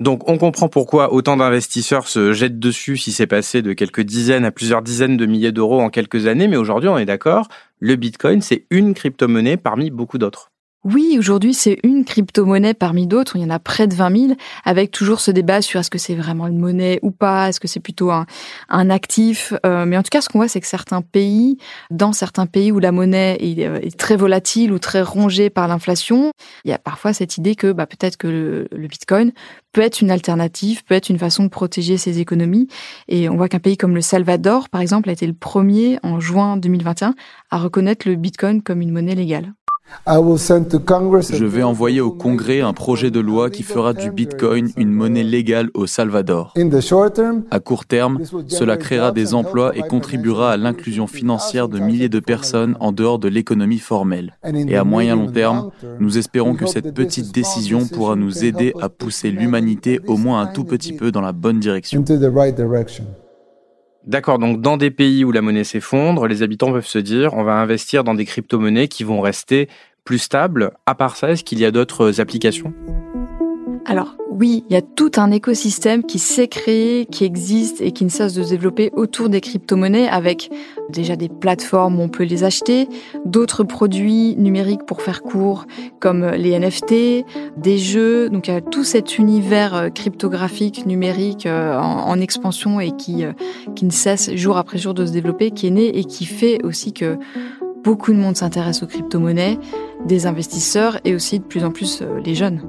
Donc 0.00 0.28
on 0.28 0.38
comprend 0.38 0.68
pourquoi 0.68 1.12
autant 1.12 1.36
d'investisseurs 1.36 2.06
se 2.06 2.32
jettent 2.32 2.60
dessus 2.60 2.96
si 2.96 3.10
c'est 3.10 3.26
passé 3.26 3.62
de 3.62 3.72
quelques 3.72 4.02
dizaines 4.02 4.44
à 4.44 4.52
plusieurs 4.52 4.82
dizaines 4.82 5.16
de 5.16 5.26
milliers 5.26 5.50
d'euros 5.50 5.80
en 5.80 5.90
quelques 5.90 6.26
années, 6.26 6.46
mais 6.46 6.56
aujourd'hui 6.56 6.88
on 6.88 6.98
est 6.98 7.04
d'accord, 7.04 7.48
le 7.80 7.96
Bitcoin 7.96 8.40
c'est 8.40 8.66
une 8.70 8.94
crypto-monnaie 8.94 9.56
parmi 9.56 9.90
beaucoup 9.90 10.18
d'autres. 10.18 10.52
Oui, 10.84 11.16
aujourd'hui, 11.18 11.54
c'est 11.54 11.80
une 11.82 12.04
crypto-monnaie 12.04 12.72
parmi 12.72 13.08
d'autres. 13.08 13.34
Il 13.34 13.42
y 13.42 13.44
en 13.44 13.50
a 13.50 13.58
près 13.58 13.88
de 13.88 13.94
20 13.94 14.16
000, 14.28 14.32
avec 14.64 14.92
toujours 14.92 15.18
ce 15.18 15.32
débat 15.32 15.60
sur 15.60 15.80
est-ce 15.80 15.90
que 15.90 15.98
c'est 15.98 16.14
vraiment 16.14 16.46
une 16.46 16.58
monnaie 16.58 17.00
ou 17.02 17.10
pas, 17.10 17.48
est-ce 17.48 17.58
que 17.58 17.66
c'est 17.66 17.80
plutôt 17.80 18.12
un, 18.12 18.26
actif. 18.68 19.52
Euh, 19.66 19.84
mais 19.86 19.98
en 19.98 20.04
tout 20.04 20.08
cas, 20.10 20.20
ce 20.20 20.28
qu'on 20.28 20.38
voit, 20.38 20.46
c'est 20.46 20.60
que 20.60 20.68
certains 20.68 21.02
pays, 21.02 21.58
dans 21.90 22.12
certains 22.12 22.46
pays 22.46 22.70
où 22.70 22.78
la 22.78 22.92
monnaie 22.92 23.36
est, 23.40 23.66
euh, 23.66 23.80
très 23.98 24.16
volatile 24.16 24.72
ou 24.72 24.78
très 24.78 25.02
rongée 25.02 25.50
par 25.50 25.66
l'inflation, 25.66 26.30
il 26.64 26.70
y 26.70 26.72
a 26.72 26.78
parfois 26.78 27.12
cette 27.12 27.36
idée 27.38 27.56
que 27.56 27.72
bah, 27.72 27.86
peut-être 27.86 28.16
que 28.16 28.28
le, 28.28 28.68
le 28.70 28.86
Bitcoin 28.86 29.32
peut 29.72 29.80
être 29.80 30.00
une 30.00 30.12
alternative, 30.12 30.84
peut 30.84 30.94
être 30.94 31.10
une 31.10 31.18
façon 31.18 31.42
de 31.42 31.48
protéger 31.48 31.98
ses 31.98 32.20
économies. 32.20 32.68
Et 33.08 33.28
on 33.28 33.36
voit 33.36 33.48
qu'un 33.48 33.58
pays 33.58 33.76
comme 33.76 33.96
le 33.96 34.00
Salvador, 34.00 34.68
par 34.68 34.80
exemple, 34.80 35.08
a 35.10 35.12
été 35.12 35.26
le 35.26 35.34
premier 35.34 35.98
en 36.04 36.20
juin 36.20 36.56
2021 36.56 37.16
à 37.50 37.58
reconnaître 37.58 38.08
le 38.08 38.14
Bitcoin 38.14 38.62
comme 38.62 38.80
une 38.80 38.92
monnaie 38.92 39.16
légale. 39.16 39.52
Je 40.06 41.44
vais 41.44 41.62
envoyer 41.62 42.00
au 42.00 42.10
Congrès 42.10 42.60
un 42.60 42.72
projet 42.72 43.10
de 43.10 43.20
loi 43.20 43.50
qui 43.50 43.62
fera 43.62 43.92
du 43.92 44.10
Bitcoin 44.10 44.70
une 44.76 44.90
monnaie 44.90 45.22
légale 45.22 45.70
au 45.74 45.86
Salvador. 45.86 46.54
À 47.50 47.60
court 47.60 47.84
terme, 47.84 48.20
cela 48.48 48.76
créera 48.76 49.12
des 49.12 49.34
emplois 49.34 49.76
et 49.76 49.82
contribuera 49.82 50.52
à 50.52 50.56
l'inclusion 50.56 51.06
financière 51.06 51.68
de 51.68 51.78
milliers 51.78 52.08
de 52.08 52.20
personnes 52.20 52.76
en 52.80 52.92
dehors 52.92 53.18
de 53.18 53.28
l'économie 53.28 53.78
formelle. 53.78 54.38
Et 54.44 54.76
à 54.76 54.84
moyen 54.84 55.16
long 55.16 55.30
terme, 55.30 55.70
nous 56.00 56.16
espérons 56.16 56.54
que 56.54 56.66
cette 56.66 56.94
petite 56.94 57.34
décision 57.34 57.86
pourra 57.86 58.16
nous 58.16 58.44
aider 58.44 58.72
à 58.80 58.88
pousser 58.88 59.30
l'humanité 59.30 60.00
au 60.06 60.16
moins 60.16 60.40
un 60.40 60.46
tout 60.46 60.64
petit 60.64 60.94
peu 60.94 61.12
dans 61.12 61.20
la 61.20 61.32
bonne 61.32 61.60
direction. 61.60 62.02
D'accord, 64.08 64.38
donc 64.38 64.62
dans 64.62 64.78
des 64.78 64.90
pays 64.90 65.22
où 65.22 65.32
la 65.32 65.42
monnaie 65.42 65.64
s'effondre, 65.64 66.26
les 66.26 66.42
habitants 66.42 66.72
peuvent 66.72 66.86
se 66.86 66.98
dire 66.98 67.34
on 67.34 67.44
va 67.44 67.56
investir 67.56 68.04
dans 68.04 68.14
des 68.14 68.24
crypto-monnaies 68.24 68.88
qui 68.88 69.04
vont 69.04 69.20
rester 69.20 69.68
plus 70.04 70.16
stables. 70.18 70.70
À 70.86 70.94
part 70.94 71.16
ça, 71.16 71.32
est-ce 71.32 71.44
qu'il 71.44 71.58
y 71.58 71.66
a 71.66 71.70
d'autres 71.70 72.18
applications? 72.18 72.72
Alors 73.88 74.16
oui, 74.30 74.64
il 74.68 74.74
y 74.74 74.76
a 74.76 74.82
tout 74.82 75.12
un 75.16 75.30
écosystème 75.30 76.04
qui 76.04 76.18
s'est 76.18 76.46
créé, 76.46 77.06
qui 77.06 77.24
existe 77.24 77.80
et 77.80 77.90
qui 77.90 78.04
ne 78.04 78.10
cesse 78.10 78.34
de 78.34 78.42
se 78.42 78.50
développer 78.50 78.90
autour 78.92 79.30
des 79.30 79.40
crypto-monnaies 79.40 80.06
avec 80.06 80.50
déjà 80.90 81.16
des 81.16 81.30
plateformes 81.30 81.98
où 81.98 82.02
on 82.02 82.10
peut 82.10 82.24
les 82.24 82.44
acheter, 82.44 82.86
d'autres 83.24 83.64
produits 83.64 84.36
numériques 84.36 84.84
pour 84.84 85.00
faire 85.00 85.22
court 85.22 85.64
comme 86.00 86.26
les 86.32 86.58
NFT, 86.58 87.24
des 87.56 87.78
jeux. 87.78 88.28
Donc 88.28 88.48
il 88.48 88.50
y 88.52 88.56
a 88.56 88.60
tout 88.60 88.84
cet 88.84 89.16
univers 89.16 89.74
euh, 89.74 89.88
cryptographique 89.88 90.84
numérique 90.84 91.46
euh, 91.46 91.74
en, 91.78 92.20
expansion 92.20 92.80
et 92.80 92.90
qui, 92.90 93.24
euh, 93.24 93.32
qui 93.74 93.86
ne 93.86 93.90
cesse 93.90 94.34
jour 94.34 94.58
après 94.58 94.76
jour 94.76 94.92
de 94.92 95.06
se 95.06 95.12
développer, 95.12 95.50
qui 95.50 95.66
est 95.66 95.70
né 95.70 95.98
et 95.98 96.04
qui 96.04 96.26
fait 96.26 96.62
aussi 96.62 96.92
que 96.92 97.16
beaucoup 97.82 98.12
de 98.12 98.18
monde 98.18 98.36
s'intéresse 98.36 98.82
aux 98.82 98.86
crypto-monnaies, 98.86 99.58
des 100.04 100.26
investisseurs 100.26 101.00
et 101.06 101.14
aussi 101.14 101.38
de 101.38 101.44
plus 101.44 101.64
en 101.64 101.70
plus 101.70 102.02
les 102.22 102.34
jeunes. 102.34 102.60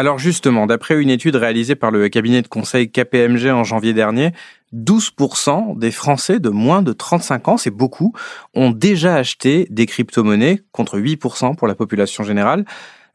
Alors 0.00 0.18
justement, 0.18 0.66
d'après 0.66 0.98
une 0.98 1.10
étude 1.10 1.36
réalisée 1.36 1.74
par 1.74 1.90
le 1.90 2.08
cabinet 2.08 2.40
de 2.40 2.48
conseil 2.48 2.90
KPMG 2.90 3.50
en 3.50 3.64
janvier 3.64 3.92
dernier, 3.92 4.32
12% 4.74 5.78
des 5.78 5.90
Français 5.90 6.40
de 6.40 6.48
moins 6.48 6.80
de 6.80 6.94
35 6.94 7.48
ans, 7.48 7.56
c'est 7.58 7.70
beaucoup, 7.70 8.14
ont 8.54 8.70
déjà 8.70 9.16
acheté 9.16 9.66
des 9.68 9.84
crypto-monnaies 9.84 10.62
contre 10.72 10.98
8% 10.98 11.54
pour 11.54 11.68
la 11.68 11.74
population 11.74 12.24
générale. 12.24 12.64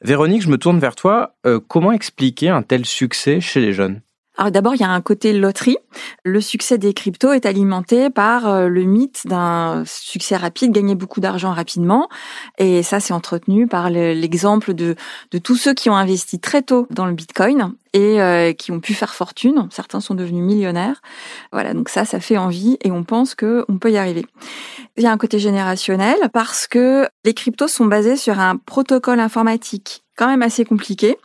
Véronique, 0.01 0.44
je 0.44 0.48
me 0.48 0.60
tourne 0.60 0.77
vers 0.77 0.94
toi. 0.94 1.34
Euh, 1.48 1.60
comment 1.60 1.92
expliquer 1.92 2.50
un 2.50 2.62
tel 2.62 2.86
succès 2.86 3.42
chez 3.42 3.62
les 3.62 3.74
jeunes? 3.74 4.01
Alors 4.38 4.51
d'abord, 4.51 4.75
il 4.75 4.82
y 4.82 4.84
a 4.84 4.89
un 4.89 5.01
côté 5.01 5.32
loterie. 5.34 5.77
Le 6.24 6.42
succès 6.42 6.77
des 6.77 6.94
cryptos 6.94 7.32
est 7.32 7.46
alimenté 7.46 8.10
par 8.10 8.48
euh, 8.48 8.68
le 8.68 8.84
mythe 8.84 9.22
d'un 9.25 9.84
succès 9.86 10.36
rapide, 10.36 10.72
gagner 10.72 10.96
beaucoup 10.96 11.22
d'argent 11.22 11.54
rapidement. 11.54 12.10
Et 12.58 12.84
ça, 12.84 13.00
c'est 13.00 13.13
entretenu 13.13 13.68
par 13.68 13.89
l'exemple 13.89 14.74
de, 14.74 14.96
tous 15.44 15.56
ceux 15.56 15.74
qui 15.74 15.89
ont 15.89 15.96
investi 15.96 16.39
très 16.39 16.62
tôt 16.62 16.88
dans 16.89 17.06
le 17.06 17.13
Bitcoin 17.13 17.74
et 17.94 18.22
euh, 18.22 18.51
qui 18.51 18.72
ont 18.72 18.82
pu 18.82 18.94
faire 18.94 19.15
fortune. 19.15 19.68
Certains 19.72 20.01
sont 20.01 20.15
devenus 20.15 20.44
millionnaires. 20.44 21.01
Voilà, 21.54 21.74
donc 21.74 21.88
ça, 21.88 22.04
ça 22.04 22.20
fait 22.20 22.38
envie 22.38 22.77
et 22.84 22.92
on 22.92 23.04
pense 23.04 23.36
qu'on 23.36 23.77
peut 23.80 23.92
y 23.92 23.98
arriver. 23.98 24.25
Il 24.98 25.04
y 25.04 25.08
a 25.08 25.12
un 25.12 25.18
côté 25.18 25.39
générationnel 25.39 26.18
parce 26.34 26.68
que 26.68 27.08
les 27.24 27.34
cryptos 27.34 27.70
sont 27.70 27.86
basés 27.86 28.18
sur 28.18 28.39
un 28.39 28.58
protocole 28.58 29.20
informatique 29.20 30.04
quand 30.18 30.27
même 30.27 30.42
assez 30.42 30.65
compliqué 30.65 31.18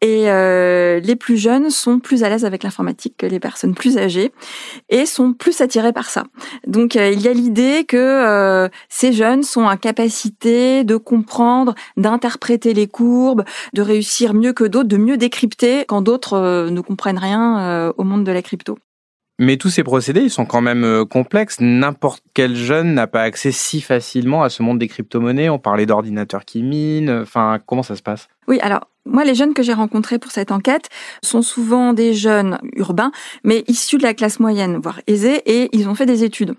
et 0.00 0.30
euh, 0.30 1.00
les 1.00 1.16
plus 1.16 1.38
jeunes 1.38 1.70
sont 1.70 1.98
plus 1.98 2.24
à 2.24 2.28
l'aise 2.28 2.44
avec 2.44 2.62
l'informatique 2.62 3.14
que 3.16 3.24
les 3.24 3.40
personnes 3.40 3.74
plus 3.74 3.96
âgées 3.96 4.32
et 4.90 5.06
sont 5.06 5.32
plus 5.32 5.62
attirés 5.62 5.94
par 5.94 6.10
ça. 6.10 6.24
Donc 6.66 6.96
euh, 6.96 7.10
il 7.10 7.22
y 7.22 7.28
a 7.28 7.32
l'idée 7.32 7.84
que 7.88 7.96
euh, 7.96 8.68
ces 8.90 9.14
jeunes 9.14 9.42
sont 9.42 9.62
en 9.62 9.76
capacité 9.78 10.84
de 10.84 10.96
comprendre, 10.96 11.74
d'interpréter 11.96 12.74
les 12.74 12.86
courbes, 12.86 13.44
de 13.72 13.80
réussir 13.80 14.34
mieux 14.34 14.52
que 14.52 14.64
d'autres, 14.64 14.88
de 14.88 14.98
mieux 14.98 15.16
décrypter 15.16 15.86
quand 15.86 16.02
d'autres 16.02 16.68
ne 16.68 16.80
comprennent 16.82 17.18
rien 17.18 17.92
au 17.96 18.04
monde 18.04 18.24
de 18.24 18.32
la 18.32 18.42
crypto. 18.42 18.78
Mais 19.38 19.56
tous 19.56 19.70
ces 19.70 19.82
procédés, 19.82 20.20
ils 20.20 20.30
sont 20.30 20.46
quand 20.46 20.60
même 20.60 21.04
complexes. 21.06 21.60
N'importe 21.60 22.22
quel 22.34 22.54
jeune 22.54 22.94
n'a 22.94 23.06
pas 23.06 23.22
accès 23.22 23.52
si 23.52 23.80
facilement 23.80 24.42
à 24.42 24.48
ce 24.48 24.62
monde 24.62 24.78
des 24.78 24.86
crypto-monnaies. 24.86 25.48
On 25.48 25.58
parlait 25.58 25.86
d'ordinateurs 25.86 26.44
qui 26.44 26.62
minent. 26.62 27.22
Enfin, 27.22 27.58
comment 27.66 27.82
ça 27.82 27.96
se 27.96 28.02
passe? 28.02 28.28
Oui, 28.46 28.60
alors 28.60 28.86
moi, 29.06 29.24
les 29.24 29.34
jeunes 29.34 29.52
que 29.52 29.62
j'ai 29.62 29.74
rencontrés 29.74 30.18
pour 30.18 30.32
cette 30.32 30.50
enquête 30.50 30.88
sont 31.22 31.42
souvent 31.42 31.92
des 31.92 32.14
jeunes 32.14 32.58
urbains, 32.74 33.12
mais 33.42 33.62
issus 33.68 33.98
de 33.98 34.02
la 34.02 34.14
classe 34.14 34.40
moyenne, 34.40 34.78
voire 34.82 35.00
aisés, 35.06 35.42
et 35.44 35.68
ils 35.76 35.88
ont 35.88 35.94
fait 35.94 36.06
des 36.06 36.24
études. 36.24 36.54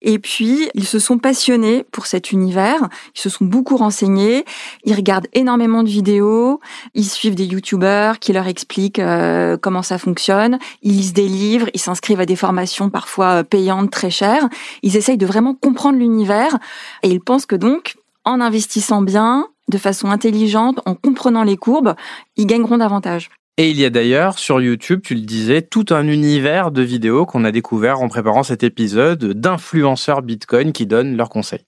Et 0.00 0.18
puis, 0.18 0.70
ils 0.74 0.86
se 0.86 0.98
sont 0.98 1.18
passionnés 1.18 1.84
pour 1.92 2.06
cet 2.06 2.32
univers, 2.32 2.88
ils 3.14 3.20
se 3.20 3.28
sont 3.28 3.44
beaucoup 3.44 3.76
renseignés, 3.76 4.46
ils 4.84 4.94
regardent 4.94 5.28
énormément 5.34 5.82
de 5.82 5.90
vidéos, 5.90 6.60
ils 6.94 7.04
suivent 7.04 7.34
des 7.34 7.44
youtubeurs 7.44 8.18
qui 8.18 8.32
leur 8.32 8.46
expliquent 8.46 8.98
euh, 8.98 9.58
comment 9.58 9.82
ça 9.82 9.98
fonctionne, 9.98 10.58
ils 10.82 10.92
lisent 10.92 11.12
des 11.12 11.28
livres, 11.28 11.68
ils 11.74 11.80
s'inscrivent 11.80 12.20
à 12.20 12.26
des 12.26 12.36
formations 12.36 12.88
parfois 12.88 13.40
euh, 13.40 13.42
payantes, 13.42 13.90
très 13.90 14.10
chères, 14.10 14.48
ils 14.82 14.96
essayent 14.96 15.18
de 15.18 15.26
vraiment 15.26 15.54
comprendre 15.54 15.98
l'univers, 15.98 16.58
et 17.02 17.10
ils 17.10 17.20
pensent 17.20 17.46
que 17.46 17.56
donc, 17.56 17.96
en 18.24 18.40
investissant 18.40 19.02
bien, 19.02 19.49
de 19.70 19.78
façon 19.78 20.10
intelligente, 20.10 20.80
en 20.84 20.94
comprenant 20.94 21.44
les 21.44 21.56
courbes, 21.56 21.94
ils 22.36 22.46
gagneront 22.46 22.78
davantage. 22.78 23.30
Et 23.56 23.70
il 23.70 23.78
y 23.78 23.84
a 23.84 23.90
d'ailleurs 23.90 24.38
sur 24.38 24.60
YouTube, 24.60 25.00
tu 25.02 25.14
le 25.14 25.20
disais, 25.20 25.60
tout 25.60 25.84
un 25.90 26.06
univers 26.06 26.70
de 26.70 26.82
vidéos 26.82 27.26
qu'on 27.26 27.44
a 27.44 27.52
découvert 27.52 28.00
en 28.00 28.08
préparant 28.08 28.42
cet 28.42 28.62
épisode 28.62 29.34
d'influenceurs 29.34 30.22
Bitcoin 30.22 30.72
qui 30.72 30.86
donnent 30.86 31.16
leurs 31.16 31.28
conseils. 31.28 31.64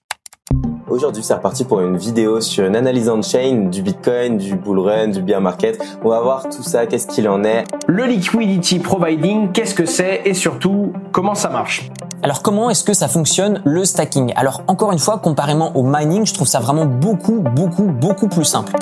Aujourd'hui, 0.93 1.23
c'est 1.23 1.33
reparti 1.33 1.63
pour 1.63 1.81
une 1.81 1.97
vidéo 1.97 2.39
sur 2.39 2.67
une 2.67 2.75
analyse 2.75 3.09
on-chain 3.09 3.69
du 3.71 3.81
Bitcoin, 3.81 4.37
du 4.37 4.53
bull 4.53 4.77
run, 4.77 5.07
du 5.07 5.23
bear 5.23 5.41
market. 5.41 5.83
On 6.03 6.09
va 6.09 6.21
voir 6.21 6.43
tout 6.43 6.61
ça, 6.61 6.85
qu'est-ce 6.85 7.07
qu'il 7.07 7.27
en 7.27 7.43
est. 7.43 7.63
Le 7.87 8.05
liquidity 8.05 8.77
providing, 8.77 9.51
qu'est-ce 9.51 9.73
que 9.73 9.87
c'est 9.87 10.21
et 10.23 10.35
surtout, 10.35 10.93
comment 11.11 11.33
ça 11.33 11.49
marche? 11.49 11.89
Alors 12.21 12.43
comment 12.43 12.69
est-ce 12.69 12.83
que 12.83 12.93
ça 12.93 13.07
fonctionne 13.07 13.59
le 13.65 13.85
stacking? 13.85 14.33
Alors 14.35 14.61
encore 14.67 14.91
une 14.91 14.99
fois, 14.99 15.17
comparément 15.17 15.75
au 15.75 15.81
mining, 15.81 16.27
je 16.27 16.33
trouve 16.35 16.47
ça 16.47 16.59
vraiment 16.59 16.85
beaucoup, 16.85 17.39
beaucoup, 17.39 17.85
beaucoup 17.85 18.27
plus 18.27 18.45
simple. 18.45 18.73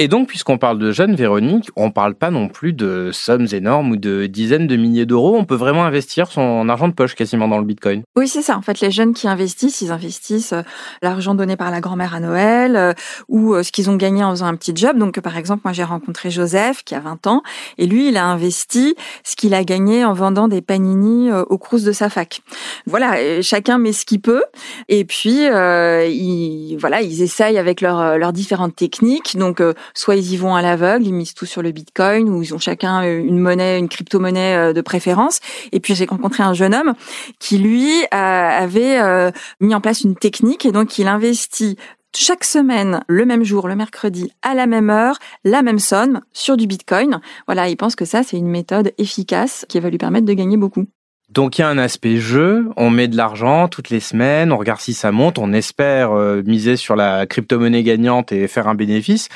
Et 0.00 0.06
donc, 0.06 0.28
puisqu'on 0.28 0.58
parle 0.58 0.78
de 0.78 0.92
jeunes, 0.92 1.16
Véronique, 1.16 1.70
on 1.74 1.86
ne 1.86 1.90
parle 1.90 2.14
pas 2.14 2.30
non 2.30 2.46
plus 2.46 2.72
de 2.72 3.10
sommes 3.12 3.48
énormes 3.50 3.90
ou 3.90 3.96
de 3.96 4.26
dizaines 4.26 4.68
de 4.68 4.76
milliers 4.76 5.06
d'euros. 5.06 5.36
On 5.36 5.44
peut 5.44 5.56
vraiment 5.56 5.84
investir 5.84 6.30
son 6.30 6.68
argent 6.68 6.86
de 6.86 6.92
poche 6.92 7.16
quasiment 7.16 7.48
dans 7.48 7.58
le 7.58 7.64
Bitcoin. 7.64 8.04
Oui, 8.14 8.28
c'est 8.28 8.42
ça. 8.42 8.56
En 8.56 8.62
fait, 8.62 8.78
les 8.78 8.92
jeunes 8.92 9.12
qui 9.12 9.26
investissent, 9.26 9.80
ils 9.80 9.90
investissent 9.90 10.52
euh, 10.52 10.62
l'argent 11.02 11.34
donné 11.34 11.56
par 11.56 11.72
la 11.72 11.80
grand-mère 11.80 12.14
à 12.14 12.20
Noël 12.20 12.76
euh, 12.76 12.92
ou 13.26 13.54
euh, 13.54 13.64
ce 13.64 13.72
qu'ils 13.72 13.90
ont 13.90 13.96
gagné 13.96 14.22
en 14.22 14.30
faisant 14.30 14.46
un 14.46 14.54
petit 14.54 14.70
job. 14.72 14.96
Donc, 14.98 15.18
par 15.18 15.36
exemple, 15.36 15.62
moi, 15.64 15.72
j'ai 15.72 15.82
rencontré 15.82 16.30
Joseph 16.30 16.84
qui 16.84 16.94
a 16.94 17.00
20 17.00 17.26
ans 17.26 17.42
et 17.76 17.88
lui, 17.88 18.06
il 18.10 18.16
a 18.16 18.24
investi 18.24 18.94
ce 19.24 19.34
qu'il 19.34 19.52
a 19.52 19.64
gagné 19.64 20.04
en 20.04 20.12
vendant 20.12 20.46
des 20.46 20.62
panini 20.62 21.32
au 21.32 21.58
crous 21.58 21.82
de 21.82 21.90
sa 21.90 22.08
fac. 22.08 22.40
Voilà, 22.86 23.42
chacun 23.42 23.78
met 23.78 23.92
ce 23.92 24.06
qu'il 24.06 24.20
peut. 24.20 24.44
Et 24.88 25.04
puis, 25.04 25.40
ils, 25.40 26.76
voilà, 26.78 27.02
ils 27.02 27.22
essayent 27.22 27.58
avec 27.58 27.80
leurs 27.80 28.32
différentes 28.32 28.76
techniques. 28.76 29.36
Donc, 29.36 29.60
soit 29.94 30.16
ils 30.16 30.32
y 30.32 30.36
vont 30.36 30.54
à 30.54 30.62
l'aveugle, 30.62 31.06
ils 31.06 31.14
misent 31.14 31.34
tout 31.34 31.46
sur 31.46 31.62
le 31.62 31.72
Bitcoin, 31.72 32.28
ou 32.28 32.42
ils 32.42 32.54
ont 32.54 32.58
chacun 32.58 33.04
euh, 33.04 33.18
une 33.18 33.38
monnaie, 33.38 33.78
une 33.78 33.88
crypto-monnaie 33.88 34.56
euh, 34.56 34.72
de 34.72 34.80
préférence. 34.80 35.40
Et 35.72 35.80
puis 35.80 35.94
j'ai 35.94 36.06
rencontré 36.06 36.42
un 36.42 36.54
jeune 36.54 36.74
homme 36.74 36.94
qui 37.38 37.58
lui 37.58 37.92
euh, 38.02 38.06
avait 38.12 39.32
mis 39.60 39.74
en 39.74 39.80
place 39.80 40.02
une 40.02 40.16
technique 40.16 40.66
et 40.66 40.72
donc 40.72 40.98
il 40.98 41.08
investit 41.08 41.76
chaque 42.16 42.44
semaine, 42.44 43.00
le 43.06 43.24
même 43.26 43.44
jour, 43.44 43.68
le 43.68 43.76
mercredi, 43.76 44.32
à 44.42 44.54
la 44.54 44.66
même 44.66 44.90
heure, 44.90 45.18
la 45.44 45.62
même 45.62 45.78
somme 45.78 46.20
sur 46.32 46.56
du 46.56 46.66
Bitcoin. 46.66 47.20
Voilà, 47.46 47.68
il 47.68 47.76
pense 47.76 47.96
que 47.96 48.04
ça, 48.04 48.22
c'est 48.22 48.36
une 48.36 48.48
méthode 48.48 48.92
efficace 48.98 49.66
qui 49.68 49.78
va 49.78 49.90
lui 49.90 49.98
permettre 49.98 50.26
de 50.26 50.32
gagner 50.32 50.56
beaucoup. 50.56 50.86
Donc 51.28 51.58
il 51.58 51.60
y 51.60 51.64
a 51.64 51.68
un 51.68 51.78
aspect 51.78 52.16
jeu, 52.16 52.70
on 52.76 52.88
met 52.88 53.06
de 53.06 53.16
l'argent 53.16 53.68
toutes 53.68 53.90
les 53.90 54.00
semaines, 54.00 54.50
on 54.50 54.56
regarde 54.56 54.80
si 54.80 54.94
ça 54.94 55.12
monte, 55.12 55.38
on 55.38 55.52
espère 55.52 56.12
euh, 56.12 56.42
miser 56.46 56.76
sur 56.76 56.96
la 56.96 57.26
crypto-monnaie 57.26 57.82
gagnante 57.82 58.32
et 58.32 58.48
faire 58.48 58.66
un 58.66 58.74
bénéfice, 58.74 59.28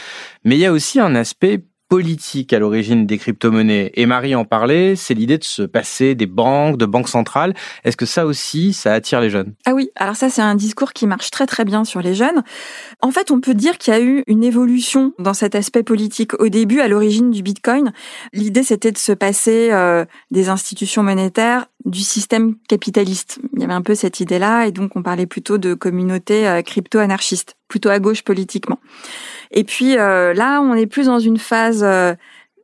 mais 0.44 0.56
il 0.56 0.60
y 0.60 0.66
a 0.66 0.72
aussi 0.72 1.00
un 1.00 1.14
aspect 1.14 1.60
politique 1.92 2.54
à 2.54 2.58
l'origine 2.58 3.04
des 3.04 3.18
crypto-monnaies. 3.18 3.90
Et 3.92 4.06
Marie 4.06 4.34
en 4.34 4.46
parlait, 4.46 4.96
c'est 4.96 5.12
l'idée 5.12 5.36
de 5.36 5.44
se 5.44 5.60
passer 5.60 6.14
des 6.14 6.24
banques, 6.24 6.78
de 6.78 6.86
banques 6.86 7.10
centrales. 7.10 7.52
Est-ce 7.84 7.98
que 7.98 8.06
ça 8.06 8.24
aussi, 8.24 8.72
ça 8.72 8.94
attire 8.94 9.20
les 9.20 9.28
jeunes? 9.28 9.52
Ah 9.66 9.74
oui, 9.74 9.90
alors 9.96 10.16
ça 10.16 10.30
c'est 10.30 10.40
un 10.40 10.54
discours 10.54 10.94
qui 10.94 11.06
marche 11.06 11.30
très 11.30 11.44
très 11.44 11.66
bien 11.66 11.84
sur 11.84 12.00
les 12.00 12.14
jeunes. 12.14 12.44
En 13.02 13.10
fait, 13.10 13.30
on 13.30 13.42
peut 13.42 13.52
dire 13.52 13.76
qu'il 13.76 13.92
y 13.92 13.96
a 13.98 14.00
eu 14.00 14.24
une 14.26 14.42
évolution 14.42 15.12
dans 15.18 15.34
cet 15.34 15.54
aspect 15.54 15.82
politique. 15.82 16.32
Au 16.40 16.48
début, 16.48 16.80
à 16.80 16.88
l'origine 16.88 17.30
du 17.30 17.42
Bitcoin, 17.42 17.92
l'idée 18.32 18.62
c'était 18.62 18.90
de 18.92 18.96
se 18.96 19.12
passer 19.12 19.68
euh, 19.70 20.06
des 20.30 20.48
institutions 20.48 21.02
monétaires 21.02 21.66
du 21.84 22.00
système 22.00 22.54
capitaliste. 22.68 23.40
Il 23.54 23.60
y 23.60 23.64
avait 23.64 23.72
un 23.72 23.82
peu 23.82 23.94
cette 23.94 24.20
idée-là, 24.20 24.66
et 24.66 24.72
donc 24.72 24.96
on 24.96 25.02
parlait 25.02 25.26
plutôt 25.26 25.58
de 25.58 25.74
communauté 25.74 26.46
euh, 26.46 26.62
crypto-anarchiste, 26.62 27.56
plutôt 27.68 27.88
à 27.88 27.98
gauche 27.98 28.22
politiquement. 28.22 28.78
Et 29.50 29.64
puis 29.64 29.98
euh, 29.98 30.32
là, 30.34 30.60
on 30.60 30.74
est 30.74 30.86
plus 30.86 31.06
dans 31.06 31.18
une 31.18 31.38
phase 31.38 31.82
euh, 31.82 32.14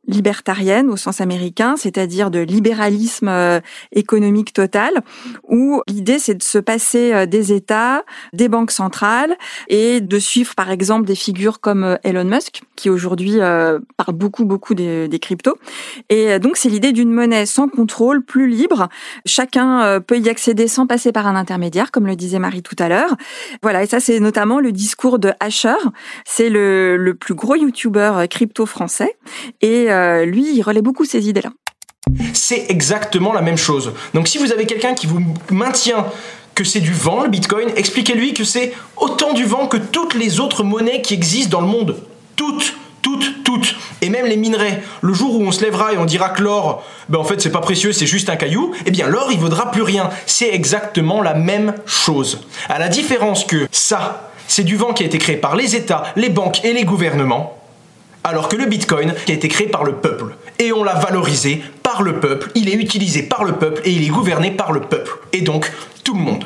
libertarienne 0.09 0.89
au 0.89 0.97
sens 0.97 1.21
américain, 1.21 1.75
c'est-à-dire 1.77 2.31
de 2.31 2.39
libéralisme 2.39 3.29
euh, 3.29 3.59
économique 3.93 4.53
total, 4.53 5.01
où 5.47 5.81
l'idée 5.87 6.19
c'est 6.19 6.33
de 6.33 6.43
se 6.43 6.57
passer 6.57 7.13
euh, 7.13 7.25
des 7.25 7.53
États, 7.53 8.03
des 8.33 8.49
banques 8.49 8.71
centrales 8.71 9.37
et 9.67 10.01
de 10.01 10.19
suivre 10.19 10.55
par 10.55 10.71
exemple 10.71 11.05
des 11.05 11.15
figures 11.15 11.61
comme 11.61 11.83
euh, 11.83 11.95
Elon 12.03 12.25
Musk, 12.25 12.63
qui 12.75 12.89
aujourd'hui 12.89 13.37
parle 13.97 14.15
beaucoup 14.15 14.45
beaucoup 14.45 14.73
des, 14.73 15.07
des 15.07 15.19
cryptos. 15.19 15.57
Et 16.09 16.39
donc 16.39 16.55
c'est 16.55 16.69
l'idée 16.69 16.93
d'une 16.93 17.11
monnaie 17.11 17.45
sans 17.45 17.67
contrôle, 17.67 18.23
plus 18.23 18.47
libre. 18.47 18.87
Chacun 19.25 19.99
peut 19.99 20.17
y 20.17 20.29
accéder 20.29 20.69
sans 20.69 20.87
passer 20.87 21.11
par 21.11 21.27
un 21.27 21.35
intermédiaire, 21.35 21.91
comme 21.91 22.07
le 22.07 22.15
disait 22.15 22.39
Marie 22.39 22.63
tout 22.63 22.77
à 22.79 22.87
l'heure. 22.87 23.17
Voilà, 23.61 23.83
et 23.83 23.85
ça 23.85 23.99
c'est 23.99 24.21
notamment 24.21 24.61
le 24.61 24.71
discours 24.71 25.19
de 25.19 25.33
Asher. 25.41 25.73
C'est 26.25 26.49
le, 26.49 26.95
le 26.95 27.13
plus 27.15 27.33
gros 27.33 27.55
YouTuber 27.55 28.27
crypto 28.29 28.65
français 28.65 29.17
et 29.61 29.91
euh, 29.91 29.98
lui, 30.25 30.55
il 30.55 30.61
relaie 30.61 30.81
beaucoup 30.81 31.05
ces 31.05 31.29
idées-là. 31.29 31.51
C'est 32.33 32.65
exactement 32.69 33.33
la 33.33 33.41
même 33.41 33.57
chose. 33.57 33.93
Donc 34.13 34.27
si 34.27 34.37
vous 34.37 34.51
avez 34.51 34.65
quelqu'un 34.65 34.93
qui 34.93 35.07
vous 35.07 35.21
maintient 35.51 36.05
que 36.55 36.63
c'est 36.63 36.81
du 36.81 36.93
vent, 36.93 37.21
le 37.21 37.29
Bitcoin, 37.29 37.69
expliquez-lui 37.75 38.33
que 38.33 38.43
c'est 38.43 38.73
autant 38.97 39.33
du 39.33 39.45
vent 39.45 39.67
que 39.67 39.77
toutes 39.77 40.15
les 40.15 40.39
autres 40.39 40.63
monnaies 40.63 41.01
qui 41.01 41.13
existent 41.13 41.57
dans 41.57 41.65
le 41.65 41.71
monde. 41.71 41.95
Toutes 42.35 42.73
toutes, 43.01 43.43
toutes, 43.43 43.75
et 44.01 44.09
même 44.09 44.25
les 44.25 44.37
minerais. 44.37 44.81
Le 45.01 45.13
jour 45.13 45.35
où 45.35 45.41
on 45.41 45.51
se 45.51 45.63
lèvera 45.63 45.93
et 45.93 45.97
on 45.97 46.05
dira 46.05 46.29
que 46.29 46.41
l'or, 46.41 46.83
ben 47.07 47.19
en 47.19 47.23
fait 47.23 47.39
c'est 47.41 47.51
pas 47.51 47.61
précieux, 47.61 47.93
c'est 47.93 48.05
juste 48.05 48.29
un 48.29 48.35
caillou, 48.35 48.73
eh 48.85 48.91
bien 48.91 49.07
l'or 49.07 49.29
il 49.31 49.39
vaudra 49.39 49.71
plus 49.71 49.83
rien. 49.83 50.09
C'est 50.25 50.49
exactement 50.49 51.21
la 51.21 51.33
même 51.33 51.75
chose. 51.85 52.41
À 52.67 52.79
la 52.79 52.87
différence 52.87 53.45
que 53.45 53.67
ça, 53.71 54.31
c'est 54.47 54.63
du 54.63 54.75
vent 54.75 54.93
qui 54.93 55.03
a 55.03 55.05
été 55.05 55.17
créé 55.17 55.37
par 55.37 55.55
les 55.55 55.75
États, 55.75 56.03
les 56.15 56.29
banques 56.29 56.63
et 56.65 56.73
les 56.73 56.83
gouvernements, 56.83 57.58
alors 58.23 58.49
que 58.49 58.55
le 58.55 58.65
Bitcoin 58.65 59.13
a 59.27 59.31
été 59.31 59.47
créé 59.47 59.67
par 59.67 59.83
le 59.83 59.93
peuple. 59.93 60.35
Et 60.59 60.71
on 60.71 60.83
l'a 60.83 60.95
valorisé 60.95 61.61
par 61.83 62.03
le 62.03 62.19
peuple, 62.19 62.51
il 62.55 62.69
est 62.69 62.75
utilisé 62.75 63.23
par 63.23 63.43
le 63.43 63.53
peuple 63.53 63.81
et 63.85 63.91
il 63.91 64.03
est 64.03 64.09
gouverné 64.09 64.51
par 64.51 64.71
le 64.71 64.81
peuple. 64.81 65.19
Et 65.33 65.41
donc 65.41 65.71
tout 66.03 66.13
le 66.13 66.21
monde. 66.21 66.45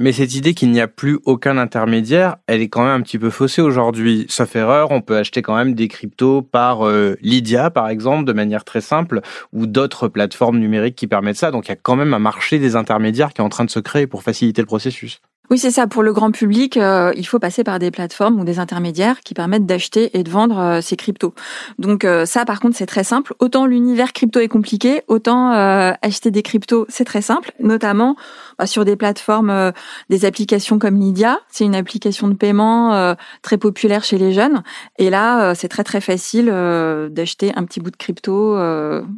Mais 0.00 0.12
cette 0.12 0.34
idée 0.34 0.54
qu'il 0.54 0.70
n'y 0.70 0.80
a 0.80 0.88
plus 0.88 1.18
aucun 1.26 1.58
intermédiaire, 1.58 2.36
elle 2.46 2.62
est 2.62 2.70
quand 2.70 2.82
même 2.82 2.98
un 2.98 3.02
petit 3.02 3.18
peu 3.18 3.28
faussée 3.28 3.60
aujourd'hui. 3.60 4.24
Sauf 4.30 4.56
erreur, 4.56 4.92
on 4.92 5.02
peut 5.02 5.18
acheter 5.18 5.42
quand 5.42 5.54
même 5.54 5.74
des 5.74 5.88
cryptos 5.88 6.40
par 6.40 6.88
euh, 6.88 7.18
Lydia, 7.20 7.68
par 7.68 7.90
exemple, 7.90 8.24
de 8.24 8.32
manière 8.32 8.64
très 8.64 8.80
simple, 8.80 9.20
ou 9.52 9.66
d'autres 9.66 10.08
plateformes 10.08 10.58
numériques 10.58 10.96
qui 10.96 11.06
permettent 11.06 11.36
ça. 11.36 11.50
Donc 11.50 11.66
il 11.66 11.68
y 11.68 11.72
a 11.72 11.76
quand 11.76 11.96
même 11.96 12.14
un 12.14 12.18
marché 12.18 12.58
des 12.58 12.76
intermédiaires 12.76 13.34
qui 13.34 13.42
est 13.42 13.44
en 13.44 13.50
train 13.50 13.66
de 13.66 13.70
se 13.70 13.78
créer 13.78 14.06
pour 14.06 14.22
faciliter 14.22 14.62
le 14.62 14.66
processus. 14.66 15.20
Oui, 15.50 15.58
c'est 15.58 15.72
ça. 15.72 15.88
Pour 15.88 16.04
le 16.04 16.12
grand 16.12 16.30
public, 16.30 16.76
euh, 16.76 17.12
il 17.16 17.26
faut 17.26 17.40
passer 17.40 17.64
par 17.64 17.80
des 17.80 17.90
plateformes 17.90 18.38
ou 18.38 18.44
des 18.44 18.60
intermédiaires 18.60 19.18
qui 19.18 19.34
permettent 19.34 19.66
d'acheter 19.66 20.16
et 20.16 20.22
de 20.22 20.30
vendre 20.30 20.58
euh, 20.60 20.80
ces 20.80 20.94
cryptos. 20.94 21.34
Donc 21.80 22.04
euh, 22.04 22.24
ça, 22.24 22.44
par 22.44 22.60
contre, 22.60 22.76
c'est 22.76 22.86
très 22.86 23.02
simple. 23.02 23.34
Autant 23.40 23.66
l'univers 23.66 24.12
crypto 24.12 24.38
est 24.38 24.46
compliqué, 24.46 25.02
autant 25.08 25.50
acheter 25.50 26.30
des 26.30 26.42
cryptos, 26.44 26.86
c'est 26.88 27.04
très 27.04 27.20
simple, 27.20 27.52
notamment 27.58 28.14
bah, 28.60 28.66
sur 28.66 28.84
des 28.84 28.94
plateformes, 28.94 29.72
des 30.08 30.24
applications 30.24 30.78
comme 30.78 31.00
Lydia. 31.00 31.40
C'est 31.48 31.64
une 31.64 31.74
application 31.74 32.28
de 32.28 32.34
paiement 32.34 33.16
très 33.42 33.58
populaire 33.58 34.04
chez 34.04 34.18
les 34.18 34.32
jeunes. 34.32 34.62
Et 34.98 35.10
là, 35.10 35.54
c'est 35.54 35.68
très 35.68 35.84
très 35.84 36.00
facile 36.00 36.46
d'acheter 36.46 37.52
un 37.56 37.64
petit 37.64 37.80
bout 37.80 37.90
de 37.90 37.96
crypto 37.96 38.56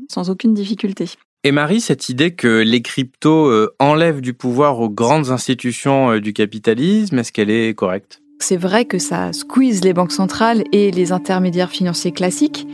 sans 0.09 0.31
aucune 0.31 0.55
difficulté. 0.55 1.11
Et 1.45 1.51
Marie, 1.51 1.81
cette 1.81 2.09
idée 2.09 2.31
que 2.37 2.63
les 2.63 2.83
cryptos 2.83 3.47
euh, 3.47 3.75
enlèvent 3.81 4.21
du 4.21 4.33
pouvoir 4.33 4.79
aux 4.79 4.89
grandes 4.89 5.31
institutions 5.31 6.13
euh, 6.13 6.21
du 6.21 6.33
capitalisme, 6.33 7.19
est-ce 7.19 7.33
qu'elle 7.33 7.51
est 7.51 7.75
correcte? 7.75 8.23
C'est 8.39 8.57
vrai 8.57 8.85
que 8.85 9.01
ça 9.01 9.33
squeeze 9.33 9.83
les 9.83 9.93
banques 9.93 10.13
centrales 10.13 10.63
et 10.71 10.93
les 10.93 11.11
intermédiaires 11.11 11.71
financiers 11.71 12.13
classiques, 12.13 12.69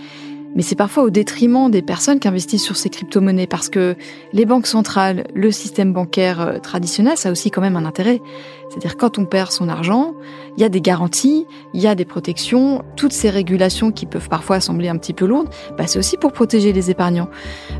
mais 0.55 0.63
c'est 0.63 0.75
parfois 0.75 1.05
au 1.05 1.11
détriment 1.11 1.71
des 1.71 1.83
personnes 1.83 2.19
qui 2.19 2.29
investissent 2.29 2.65
sur 2.65 2.77
ces 2.77 2.89
crypto-monnaies 2.89 3.47
parce 3.47 3.69
que 3.69 3.97
les 4.33 4.45
banques 4.45 4.67
centrales, 4.67 5.27
le 5.35 5.51
système 5.51 5.93
bancaire 5.93 6.41
euh, 6.41 6.59
traditionnel, 6.59 7.17
ça 7.17 7.29
a 7.29 7.33
aussi 7.33 7.51
quand 7.51 7.61
même 7.61 7.77
un 7.77 7.85
intérêt. 7.85 8.21
C'est-à-dire 8.69 8.97
quand 8.97 9.19
on 9.19 9.25
perd 9.25 9.51
son 9.51 9.69
argent, 9.69 10.15
il 10.57 10.61
y 10.61 10.65
a 10.65 10.69
des 10.69 10.81
garanties, 10.81 11.47
il 11.75 11.81
y 11.81 11.87
a 11.87 11.95
des 11.95 12.05
protections, 12.05 12.83
toutes 12.97 13.13
ces 13.13 13.31
régulations 13.31 13.93
qui 13.93 14.07
peuvent 14.07 14.29
parfois 14.29 14.61
sembler 14.61 14.89
un 14.89 14.97
petit 14.97 15.15
peu 15.15 15.27
lourdes, 15.27 15.49
bah 15.77 15.87
c'est 15.87 15.99
aussi 15.99 16.17
pour 16.17 16.33
protéger 16.33 16.73
les 16.73 16.91
épargnants. 16.91 17.29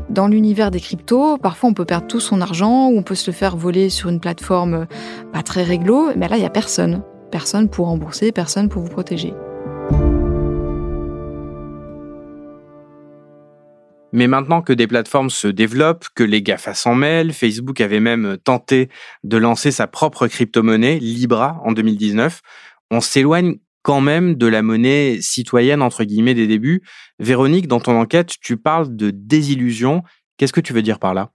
Dans 0.09 0.27
l'univers 0.27 0.71
des 0.71 0.79
cryptos, 0.79 1.37
parfois 1.37 1.69
on 1.69 1.73
peut 1.73 1.85
perdre 1.85 2.07
tout 2.07 2.19
son 2.19 2.41
argent 2.41 2.89
ou 2.89 2.97
on 2.97 3.03
peut 3.03 3.15
se 3.15 3.29
le 3.29 3.35
faire 3.35 3.55
voler 3.55 3.89
sur 3.89 4.09
une 4.09 4.19
plateforme 4.19 4.73
euh, 4.73 4.85
pas 5.31 5.43
très 5.43 5.63
réglo, 5.63 6.09
mais 6.15 6.27
là 6.27 6.37
il 6.37 6.43
y 6.43 6.47
a 6.47 6.49
personne, 6.49 7.03
personne 7.31 7.69
pour 7.69 7.87
rembourser, 7.87 8.31
personne 8.31 8.69
pour 8.69 8.81
vous 8.81 8.89
protéger. 8.89 9.33
Mais 14.11 14.27
maintenant 14.27 14.61
que 14.61 14.73
des 14.73 14.87
plateformes 14.87 15.29
se 15.29 15.47
développent, 15.47 16.07
que 16.15 16.23
les 16.23 16.41
GAFA 16.41 16.73
s'en 16.73 16.95
mêlent, 16.95 17.33
Facebook 17.33 17.79
avait 17.81 17.99
même 17.99 18.37
tenté 18.43 18.89
de 19.23 19.37
lancer 19.37 19.71
sa 19.71 19.87
propre 19.87 20.27
crypto-monnaie, 20.27 20.99
Libra, 20.99 21.61
en 21.63 21.71
2019, 21.71 22.41
on 22.91 23.01
s'éloigne 23.01 23.57
quand 23.83 24.01
même 24.01 24.35
de 24.35 24.47
la 24.47 24.61
monnaie 24.61 25.19
citoyenne, 25.21 25.81
entre 25.81 26.03
guillemets, 26.03 26.33
des 26.33 26.47
débuts. 26.47 26.83
Véronique, 27.19 27.67
dans 27.67 27.79
ton 27.79 27.99
enquête, 27.99 28.33
tu 28.41 28.57
parles 28.57 28.95
de 28.95 29.11
désillusion. 29.11 30.03
Qu'est-ce 30.37 30.53
que 30.53 30.61
tu 30.61 30.73
veux 30.73 30.81
dire 30.81 30.99
par 30.99 31.13
là? 31.13 31.31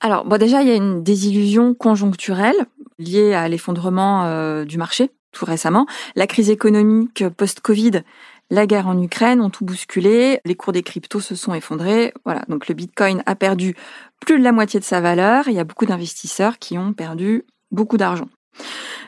Alors, 0.00 0.24
bon, 0.24 0.36
déjà, 0.38 0.62
il 0.62 0.68
y 0.68 0.72
a 0.72 0.74
une 0.74 1.02
désillusion 1.02 1.74
conjoncturelle 1.74 2.66
liée 2.98 3.34
à 3.34 3.48
l'effondrement 3.48 4.24
euh, 4.24 4.64
du 4.64 4.78
marché 4.78 5.10
tout 5.32 5.44
récemment. 5.44 5.86
La 6.14 6.26
crise 6.26 6.50
économique 6.50 7.28
post-Covid 7.28 8.02
la 8.50 8.66
guerre 8.66 8.86
en 8.86 9.00
Ukraine 9.00 9.40
ont 9.40 9.50
tout 9.50 9.64
bousculé, 9.64 10.40
les 10.44 10.54
cours 10.54 10.72
des 10.72 10.82
cryptos 10.82 11.20
se 11.20 11.34
sont 11.34 11.54
effondrés. 11.54 12.12
Voilà, 12.24 12.42
donc 12.48 12.68
le 12.68 12.74
Bitcoin 12.74 13.22
a 13.26 13.34
perdu 13.34 13.74
plus 14.20 14.38
de 14.38 14.44
la 14.44 14.52
moitié 14.52 14.80
de 14.80 14.84
sa 14.84 15.00
valeur. 15.00 15.48
Il 15.48 15.54
y 15.54 15.60
a 15.60 15.64
beaucoup 15.64 15.86
d'investisseurs 15.86 16.58
qui 16.58 16.78
ont 16.78 16.92
perdu 16.92 17.44
beaucoup 17.70 17.96
d'argent. 17.96 18.28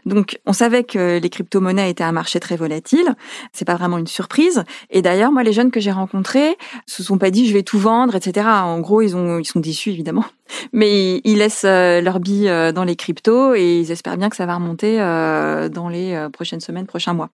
Donc, 0.05 0.39
on 0.47 0.53
savait 0.53 0.85
que 0.85 1.19
les 1.19 1.31
crypto-monnaies 1.31 1.91
étaient 1.91 2.05
un 2.05 2.13
marché 2.13 2.41
très 2.41 2.57
volatile. 2.57 3.15
C'est 3.53 3.65
pas 3.65 3.77
vraiment 3.77 3.99
une 3.99 4.07
surprise. 4.07 4.65
Et 4.91 5.03
d'ailleurs, 5.03 5.33
moi, 5.33 5.43
les 5.43 5.53
jeunes 5.53 5.71
que 5.71 5.81
j'ai 5.81 5.91
rencontrés 5.91 6.57
se 6.87 7.03
sont 7.03 7.19
pas 7.19 7.31
dit 7.31 7.47
je 7.47 7.53
vais 7.53 7.63
tout 7.63 7.79
vendre, 7.79 8.15
etc. 8.15 8.47
En 8.49 8.81
gros, 8.81 9.03
ils 9.03 9.17
ont, 9.17 9.39
ils 9.39 9.45
sont 9.45 9.61
déçus 9.61 9.91
évidemment, 9.91 10.25
mais 10.73 11.21
ils 11.25 11.39
laissent 11.39 11.65
euh, 11.65 12.01
leurs 12.01 12.21
billes 12.21 12.49
euh, 12.49 12.73
dans 12.73 12.85
les 12.85 12.97
cryptos 12.97 13.55
et 13.55 13.81
ils 13.81 13.91
espèrent 13.91 14.17
bien 14.17 14.31
que 14.31 14.37
ça 14.37 14.47
va 14.47 14.55
remonter 14.55 15.01
euh, 15.01 15.69
dans 15.69 15.89
les 15.89 16.29
prochaines 16.33 16.61
semaines, 16.61 16.87
prochains 16.87 17.15
mois. 17.15 17.31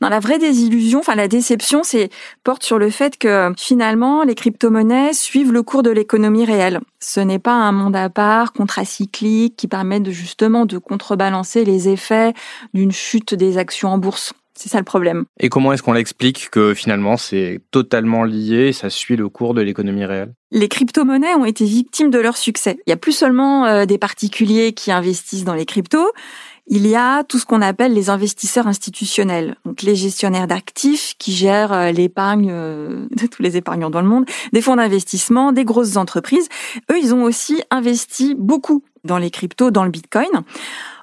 Dans 0.00 0.08
la 0.08 0.20
vraie 0.20 0.38
désillusion, 0.38 1.00
enfin 1.00 1.14
la 1.14 1.28
déception, 1.28 1.82
c'est 1.82 2.10
porte 2.42 2.62
sur 2.62 2.78
le 2.78 2.90
fait 2.90 3.16
que 3.16 3.52
finalement 3.56 4.24
les 4.24 4.34
crypto-monnaies 4.34 5.12
suivent 5.12 5.52
le 5.52 5.62
cours 5.62 5.82
de 5.82 5.90
l'économie 5.90 6.44
réelle. 6.44 6.80
Ce 7.00 7.20
n'est 7.20 7.38
pas 7.38 7.54
un 7.54 7.72
monde 7.72 7.96
à 7.96 8.08
part, 8.08 8.52
contracyclique, 8.52 9.56
qui 9.56 9.68
permet 9.68 10.00
de 10.00 10.10
justement 10.10 10.66
de 10.66 10.78
contrebalancer 10.78 11.64
les 11.64 11.88
effets 11.88 12.32
d'une 12.72 12.92
chute 12.92 13.34
des 13.34 13.58
actions 13.58 13.90
en 13.90 13.98
bourse. 13.98 14.32
C'est 14.56 14.68
ça 14.68 14.78
le 14.78 14.84
problème. 14.84 15.24
Et 15.40 15.48
comment 15.48 15.72
est-ce 15.72 15.82
qu'on 15.82 15.92
l'explique 15.92 16.48
que 16.50 16.74
finalement 16.74 17.16
c'est 17.16 17.60
totalement 17.72 18.22
lié, 18.22 18.72
ça 18.72 18.88
suit 18.88 19.16
le 19.16 19.28
cours 19.28 19.52
de 19.52 19.60
l'économie 19.60 20.04
réelle? 20.04 20.32
Les 20.52 20.68
crypto-monnaies 20.68 21.34
ont 21.34 21.44
été 21.44 21.64
victimes 21.64 22.10
de 22.10 22.18
leur 22.18 22.36
succès. 22.36 22.76
Il 22.78 22.90
n'y 22.90 22.92
a 22.92 22.96
plus 22.96 23.12
seulement 23.12 23.66
euh, 23.66 23.84
des 23.84 23.98
particuliers 23.98 24.72
qui 24.72 24.92
investissent 24.92 25.44
dans 25.44 25.54
les 25.54 25.66
cryptos, 25.66 26.12
il 26.66 26.86
y 26.86 26.96
a 26.96 27.24
tout 27.24 27.38
ce 27.38 27.44
qu'on 27.44 27.60
appelle 27.60 27.92
les 27.92 28.08
investisseurs 28.08 28.66
institutionnels, 28.66 29.56
donc 29.66 29.82
les 29.82 29.94
gestionnaires 29.94 30.46
d'actifs 30.46 31.14
qui 31.18 31.32
gèrent 31.32 31.72
euh, 31.72 31.90
l'épargne 31.90 32.50
euh, 32.50 33.06
de 33.16 33.26
tous 33.26 33.42
les 33.42 33.56
épargnants 33.56 33.90
dans 33.90 34.00
le 34.00 34.08
monde, 34.08 34.24
des 34.52 34.62
fonds 34.62 34.76
d'investissement, 34.76 35.52
des 35.52 35.64
grosses 35.64 35.96
entreprises. 35.96 36.48
Eux, 36.90 36.98
ils 36.98 37.14
ont 37.14 37.22
aussi 37.22 37.62
investi 37.70 38.34
beaucoup 38.36 38.82
dans 39.04 39.18
les 39.18 39.30
cryptos, 39.30 39.70
dans 39.70 39.84
le 39.84 39.90
Bitcoin. 39.90 40.30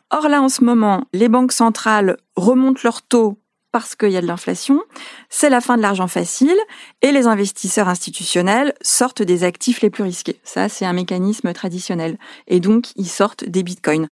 Or 0.09 0.27
là, 0.27 0.41
en 0.41 0.49
ce 0.49 0.63
moment, 0.63 1.05
les 1.13 1.29
banques 1.29 1.53
centrales 1.53 2.17
remontent 2.35 2.81
leurs 2.83 3.01
taux 3.01 3.37
parce 3.71 3.95
qu'il 3.95 4.09
y 4.11 4.17
a 4.17 4.21
de 4.21 4.27
l'inflation, 4.27 4.81
c'est 5.29 5.49
la 5.49 5.61
fin 5.61 5.77
de 5.77 5.81
l'argent 5.81 6.07
facile 6.07 6.57
et 7.01 7.11
les 7.11 7.27
investisseurs 7.27 7.87
institutionnels 7.87 8.73
sortent 8.81 9.21
des 9.21 9.43
actifs 9.43 9.81
les 9.81 9.89
plus 9.89 10.03
risqués. 10.03 10.39
Ça, 10.43 10.67
c'est 10.67 10.85
un 10.85 10.93
mécanisme 10.93 11.53
traditionnel. 11.53 12.17
Et 12.47 12.59
donc, 12.59 12.87
ils 12.97 13.07
sortent 13.07 13.45
des 13.45 13.63
bitcoins. 13.63 14.07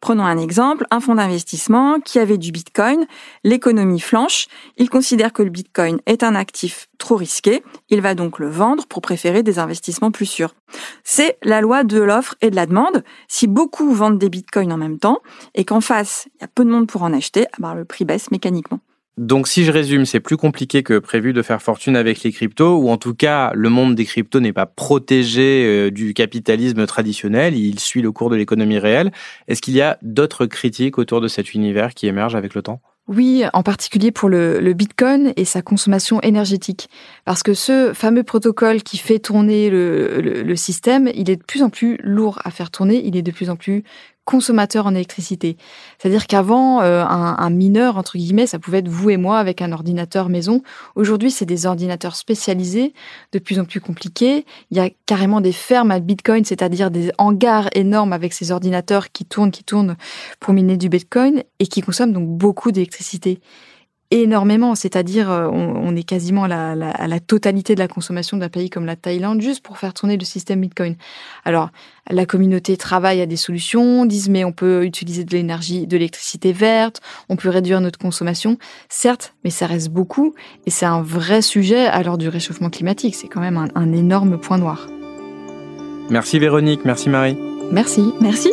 Prenons 0.00 0.24
un 0.24 0.38
exemple, 0.38 0.86
un 0.90 1.00
fonds 1.00 1.14
d'investissement 1.14 2.00
qui 2.00 2.18
avait 2.18 2.38
du 2.38 2.52
bitcoin, 2.52 3.06
l'économie 3.42 4.00
flanche, 4.00 4.46
il 4.76 4.90
considère 4.90 5.32
que 5.32 5.42
le 5.42 5.50
bitcoin 5.50 5.98
est 6.06 6.22
un 6.22 6.34
actif 6.34 6.88
trop 6.98 7.16
risqué, 7.16 7.62
il 7.90 8.00
va 8.00 8.14
donc 8.14 8.38
le 8.38 8.48
vendre 8.48 8.86
pour 8.86 9.02
préférer 9.02 9.42
des 9.42 9.58
investissements 9.58 10.10
plus 10.10 10.26
sûrs. 10.26 10.54
C'est 11.02 11.38
la 11.42 11.60
loi 11.60 11.84
de 11.84 12.00
l'offre 12.00 12.34
et 12.40 12.50
de 12.50 12.56
la 12.56 12.66
demande. 12.66 13.04
Si 13.28 13.46
beaucoup 13.46 13.92
vendent 13.92 14.18
des 14.18 14.28
bitcoins 14.28 14.72
en 14.72 14.78
même 14.78 14.98
temps 14.98 15.20
et 15.54 15.64
qu'en 15.64 15.80
face, 15.80 16.26
il 16.36 16.42
y 16.42 16.44
a 16.44 16.48
peu 16.48 16.64
de 16.64 16.70
monde 16.70 16.86
pour 16.86 17.02
en 17.02 17.12
acheter, 17.12 17.46
ah 17.52 17.56
ben, 17.58 17.74
le 17.74 17.84
prix 17.84 18.04
baisse 18.04 18.30
mécaniquement. 18.30 18.80
Donc 19.16 19.46
si 19.46 19.64
je 19.64 19.70
résume, 19.70 20.06
c'est 20.06 20.18
plus 20.18 20.36
compliqué 20.36 20.82
que 20.82 20.98
prévu 20.98 21.32
de 21.32 21.42
faire 21.42 21.62
fortune 21.62 21.94
avec 21.94 22.22
les 22.24 22.32
cryptos, 22.32 22.78
ou 22.78 22.90
en 22.90 22.96
tout 22.96 23.14
cas 23.14 23.52
le 23.54 23.68
monde 23.68 23.94
des 23.94 24.04
cryptos 24.04 24.40
n'est 24.40 24.52
pas 24.52 24.66
protégé 24.66 25.64
euh, 25.64 25.90
du 25.90 26.14
capitalisme 26.14 26.84
traditionnel, 26.86 27.56
il 27.56 27.78
suit 27.78 28.02
le 28.02 28.10
cours 28.10 28.28
de 28.28 28.36
l'économie 28.36 28.78
réelle. 28.78 29.12
Est-ce 29.46 29.62
qu'il 29.62 29.74
y 29.74 29.80
a 29.80 29.98
d'autres 30.02 30.46
critiques 30.46 30.98
autour 30.98 31.20
de 31.20 31.28
cet 31.28 31.54
univers 31.54 31.94
qui 31.94 32.08
émergent 32.08 32.34
avec 32.34 32.54
le 32.54 32.62
temps? 32.62 32.80
Oui, 33.06 33.44
en 33.52 33.62
particulier 33.62 34.10
pour 34.10 34.30
le, 34.30 34.72
Bitcoin 34.72 35.34
et 35.36 35.44
sa 35.44 35.60
consommation 35.60 36.22
énergétique. 36.22 36.88
Parce 37.26 37.42
que 37.42 37.52
ce 37.52 37.92
fameux 37.92 38.22
protocole 38.22 38.82
qui 38.82 38.96
fait 38.96 39.18
tourner 39.18 39.68
le, 39.68 40.22
le, 40.22 40.56
système, 40.56 41.10
il 41.14 41.28
est 41.28 41.36
de 41.36 41.44
plus 41.44 41.62
en 41.62 41.68
plus 41.68 41.98
lourd 42.02 42.38
à 42.44 42.50
faire 42.50 42.70
tourner, 42.70 43.02
il 43.04 43.14
est 43.14 43.22
de 43.22 43.30
plus 43.30 43.50
en 43.50 43.56
plus 43.56 43.84
consommateur 44.24 44.86
en 44.86 44.94
électricité. 44.94 45.56
C'est-à-dire 45.98 46.26
qu'avant, 46.26 46.80
euh, 46.80 47.04
un, 47.04 47.50
mineur, 47.50 47.98
entre 47.98 48.16
guillemets, 48.16 48.46
ça 48.46 48.58
pouvait 48.58 48.78
être 48.78 48.88
vous 48.88 49.10
et 49.10 49.16
moi 49.16 49.38
avec 49.38 49.62
un 49.62 49.72
ordinateur 49.72 50.28
maison. 50.28 50.62
Aujourd'hui, 50.94 51.30
c'est 51.30 51.44
des 51.44 51.66
ordinateurs 51.66 52.16
spécialisés, 52.16 52.94
de 53.32 53.38
plus 53.38 53.58
en 53.58 53.64
plus 53.64 53.80
compliqués. 53.80 54.46
Il 54.70 54.76
y 54.76 54.80
a 54.80 54.88
carrément 55.06 55.40
des 55.40 55.52
fermes 55.52 55.90
à 55.90 56.00
Bitcoin, 56.00 56.44
c'est-à-dire 56.44 56.90
des 56.90 57.10
hangars 57.18 57.68
énormes 57.74 58.12
avec 58.12 58.32
ces 58.32 58.50
ordinateurs 58.50 59.12
qui 59.12 59.24
tournent, 59.24 59.50
qui 59.50 59.64
tournent 59.64 59.96
pour 60.40 60.54
miner 60.54 60.76
du 60.76 60.88
Bitcoin 60.88 61.42
et 61.58 61.66
qui 61.66 61.82
consomment 61.82 62.12
donc 62.12 62.28
beaucoup 62.28 62.72
d'électricité 62.72 63.40
énormément, 64.10 64.74
c'est-à-dire 64.74 65.30
euh, 65.30 65.48
on, 65.50 65.96
est 65.96 66.02
quasiment 66.02 66.44
à 66.44 66.74
la, 66.74 67.20
totalité 67.20 67.74
de 67.74 67.80
la 67.80 67.88
consommation 67.88 68.36
d'un 68.36 68.48
pays 68.48 68.70
comme 68.70 68.86
la 68.86 68.96
Thaïlande 68.96 69.40
juste 69.40 69.62
pour 69.62 69.78
faire 69.78 69.94
tourner 69.94 70.16
le 70.16 70.24
système 70.24 70.60
Bitcoin. 70.60 70.96
Alors 71.44 71.70
la 72.10 72.26
communauté 72.26 72.76
travaille 72.76 73.20
à 73.20 73.26
des 73.26 73.36
solutions, 73.36 74.04
disent 74.06 74.28
mais 74.28 74.44
on 74.44 74.52
peut 74.52 74.84
utiliser 74.84 75.24
de 75.24 75.30
l'énergie, 75.30 75.86
de 75.86 75.96
l'électricité 75.96 76.52
verte, 76.52 77.00
on 77.28 77.36
peut 77.36 77.48
réduire 77.48 77.80
notre 77.80 77.98
consommation, 77.98 78.58
certes, 78.88 79.34
mais 79.42 79.50
ça 79.50 79.66
reste 79.66 79.88
beaucoup 79.88 80.34
et 80.66 80.70
c'est 80.70 80.86
un 80.86 81.02
vrai 81.02 81.42
sujet 81.42 81.86
à 81.86 82.02
l'heure 82.02 82.18
du 82.18 82.28
réchauffement 82.28 82.70
climatique. 82.70 83.14
C'est 83.14 83.28
quand 83.28 83.40
même 83.40 83.56
un, 83.56 83.68
un 83.74 83.92
énorme 83.92 84.38
point 84.38 84.58
noir. 84.58 84.86
Merci 86.10 86.38
Véronique, 86.38 86.84
merci 86.84 87.08
Marie. 87.08 87.36
Merci, 87.72 88.12
merci. 88.20 88.50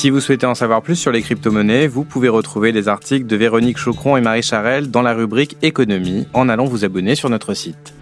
Si 0.00 0.08
vous 0.08 0.20
souhaitez 0.20 0.46
en 0.46 0.54
savoir 0.54 0.80
plus 0.80 0.96
sur 0.96 1.12
les 1.12 1.20
crypto-monnaies, 1.20 1.86
vous 1.86 2.04
pouvez 2.04 2.30
retrouver 2.30 2.72
les 2.72 2.88
articles 2.88 3.26
de 3.26 3.36
Véronique 3.36 3.76
Chocron 3.76 4.16
et 4.16 4.22
Marie 4.22 4.40
Charel 4.40 4.90
dans 4.90 5.02
la 5.02 5.12
rubrique 5.12 5.58
Économie 5.60 6.26
en 6.32 6.48
allant 6.48 6.64
vous 6.64 6.86
abonner 6.86 7.14
sur 7.14 7.28
notre 7.28 7.52
site. 7.52 7.92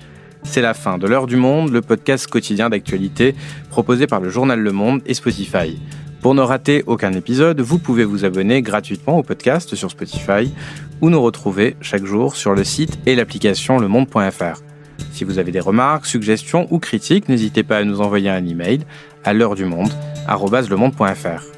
C'est 0.45 0.61
la 0.61 0.75
fin 0.75 0.97
de 0.97 1.09
l'heure 1.09 1.27
du 1.27 1.35
monde, 1.35 1.73
le 1.73 1.83
podcast 1.83 2.29
quotidien 2.29 2.71
d'actualité 2.71 3.35
proposé 3.69 4.07
par 4.07 4.21
le 4.21 4.29
journal 4.29 4.61
Le 4.61 4.71
Monde 4.71 5.03
et 5.07 5.15
Spotify. 5.15 5.77
Pour 6.23 6.37
ne 6.37 6.41
rater 6.41 6.85
aucun 6.87 7.13
épisode, 7.15 7.61
vous 7.61 7.81
pouvez 7.81 8.05
vous 8.05 8.25
abonner 8.25 8.63
gratuitement 8.63 9.19
au 9.19 9.25
podcast 9.25 9.75
sur 9.75 9.91
Spotify 9.91 10.55
ou 11.01 11.11
nous 11.11 11.21
retrouver 11.21 11.75
chaque 11.81 12.05
jour 12.05 12.37
sur 12.37 12.55
le 12.55 12.63
site 12.63 12.97
et 13.07 13.17
l'application 13.17 13.81
lemonde.fr. 13.81 14.63
Si 15.11 15.25
vous 15.25 15.41
avez 15.41 15.51
des 15.51 15.59
remarques, 15.59 16.07
suggestions 16.07 16.69
ou 16.71 16.79
critiques, 16.79 17.29
n'hésitez 17.29 17.65
pas 17.65 17.79
à 17.79 17.83
nous 17.83 18.01
envoyer 18.01 18.31
un 18.31 18.47
email 18.47 18.83
à 19.25 19.33
l'heure 19.33 19.57
du 19.57 19.65
monde 19.65 19.91
@lemonde.fr. 20.29 21.58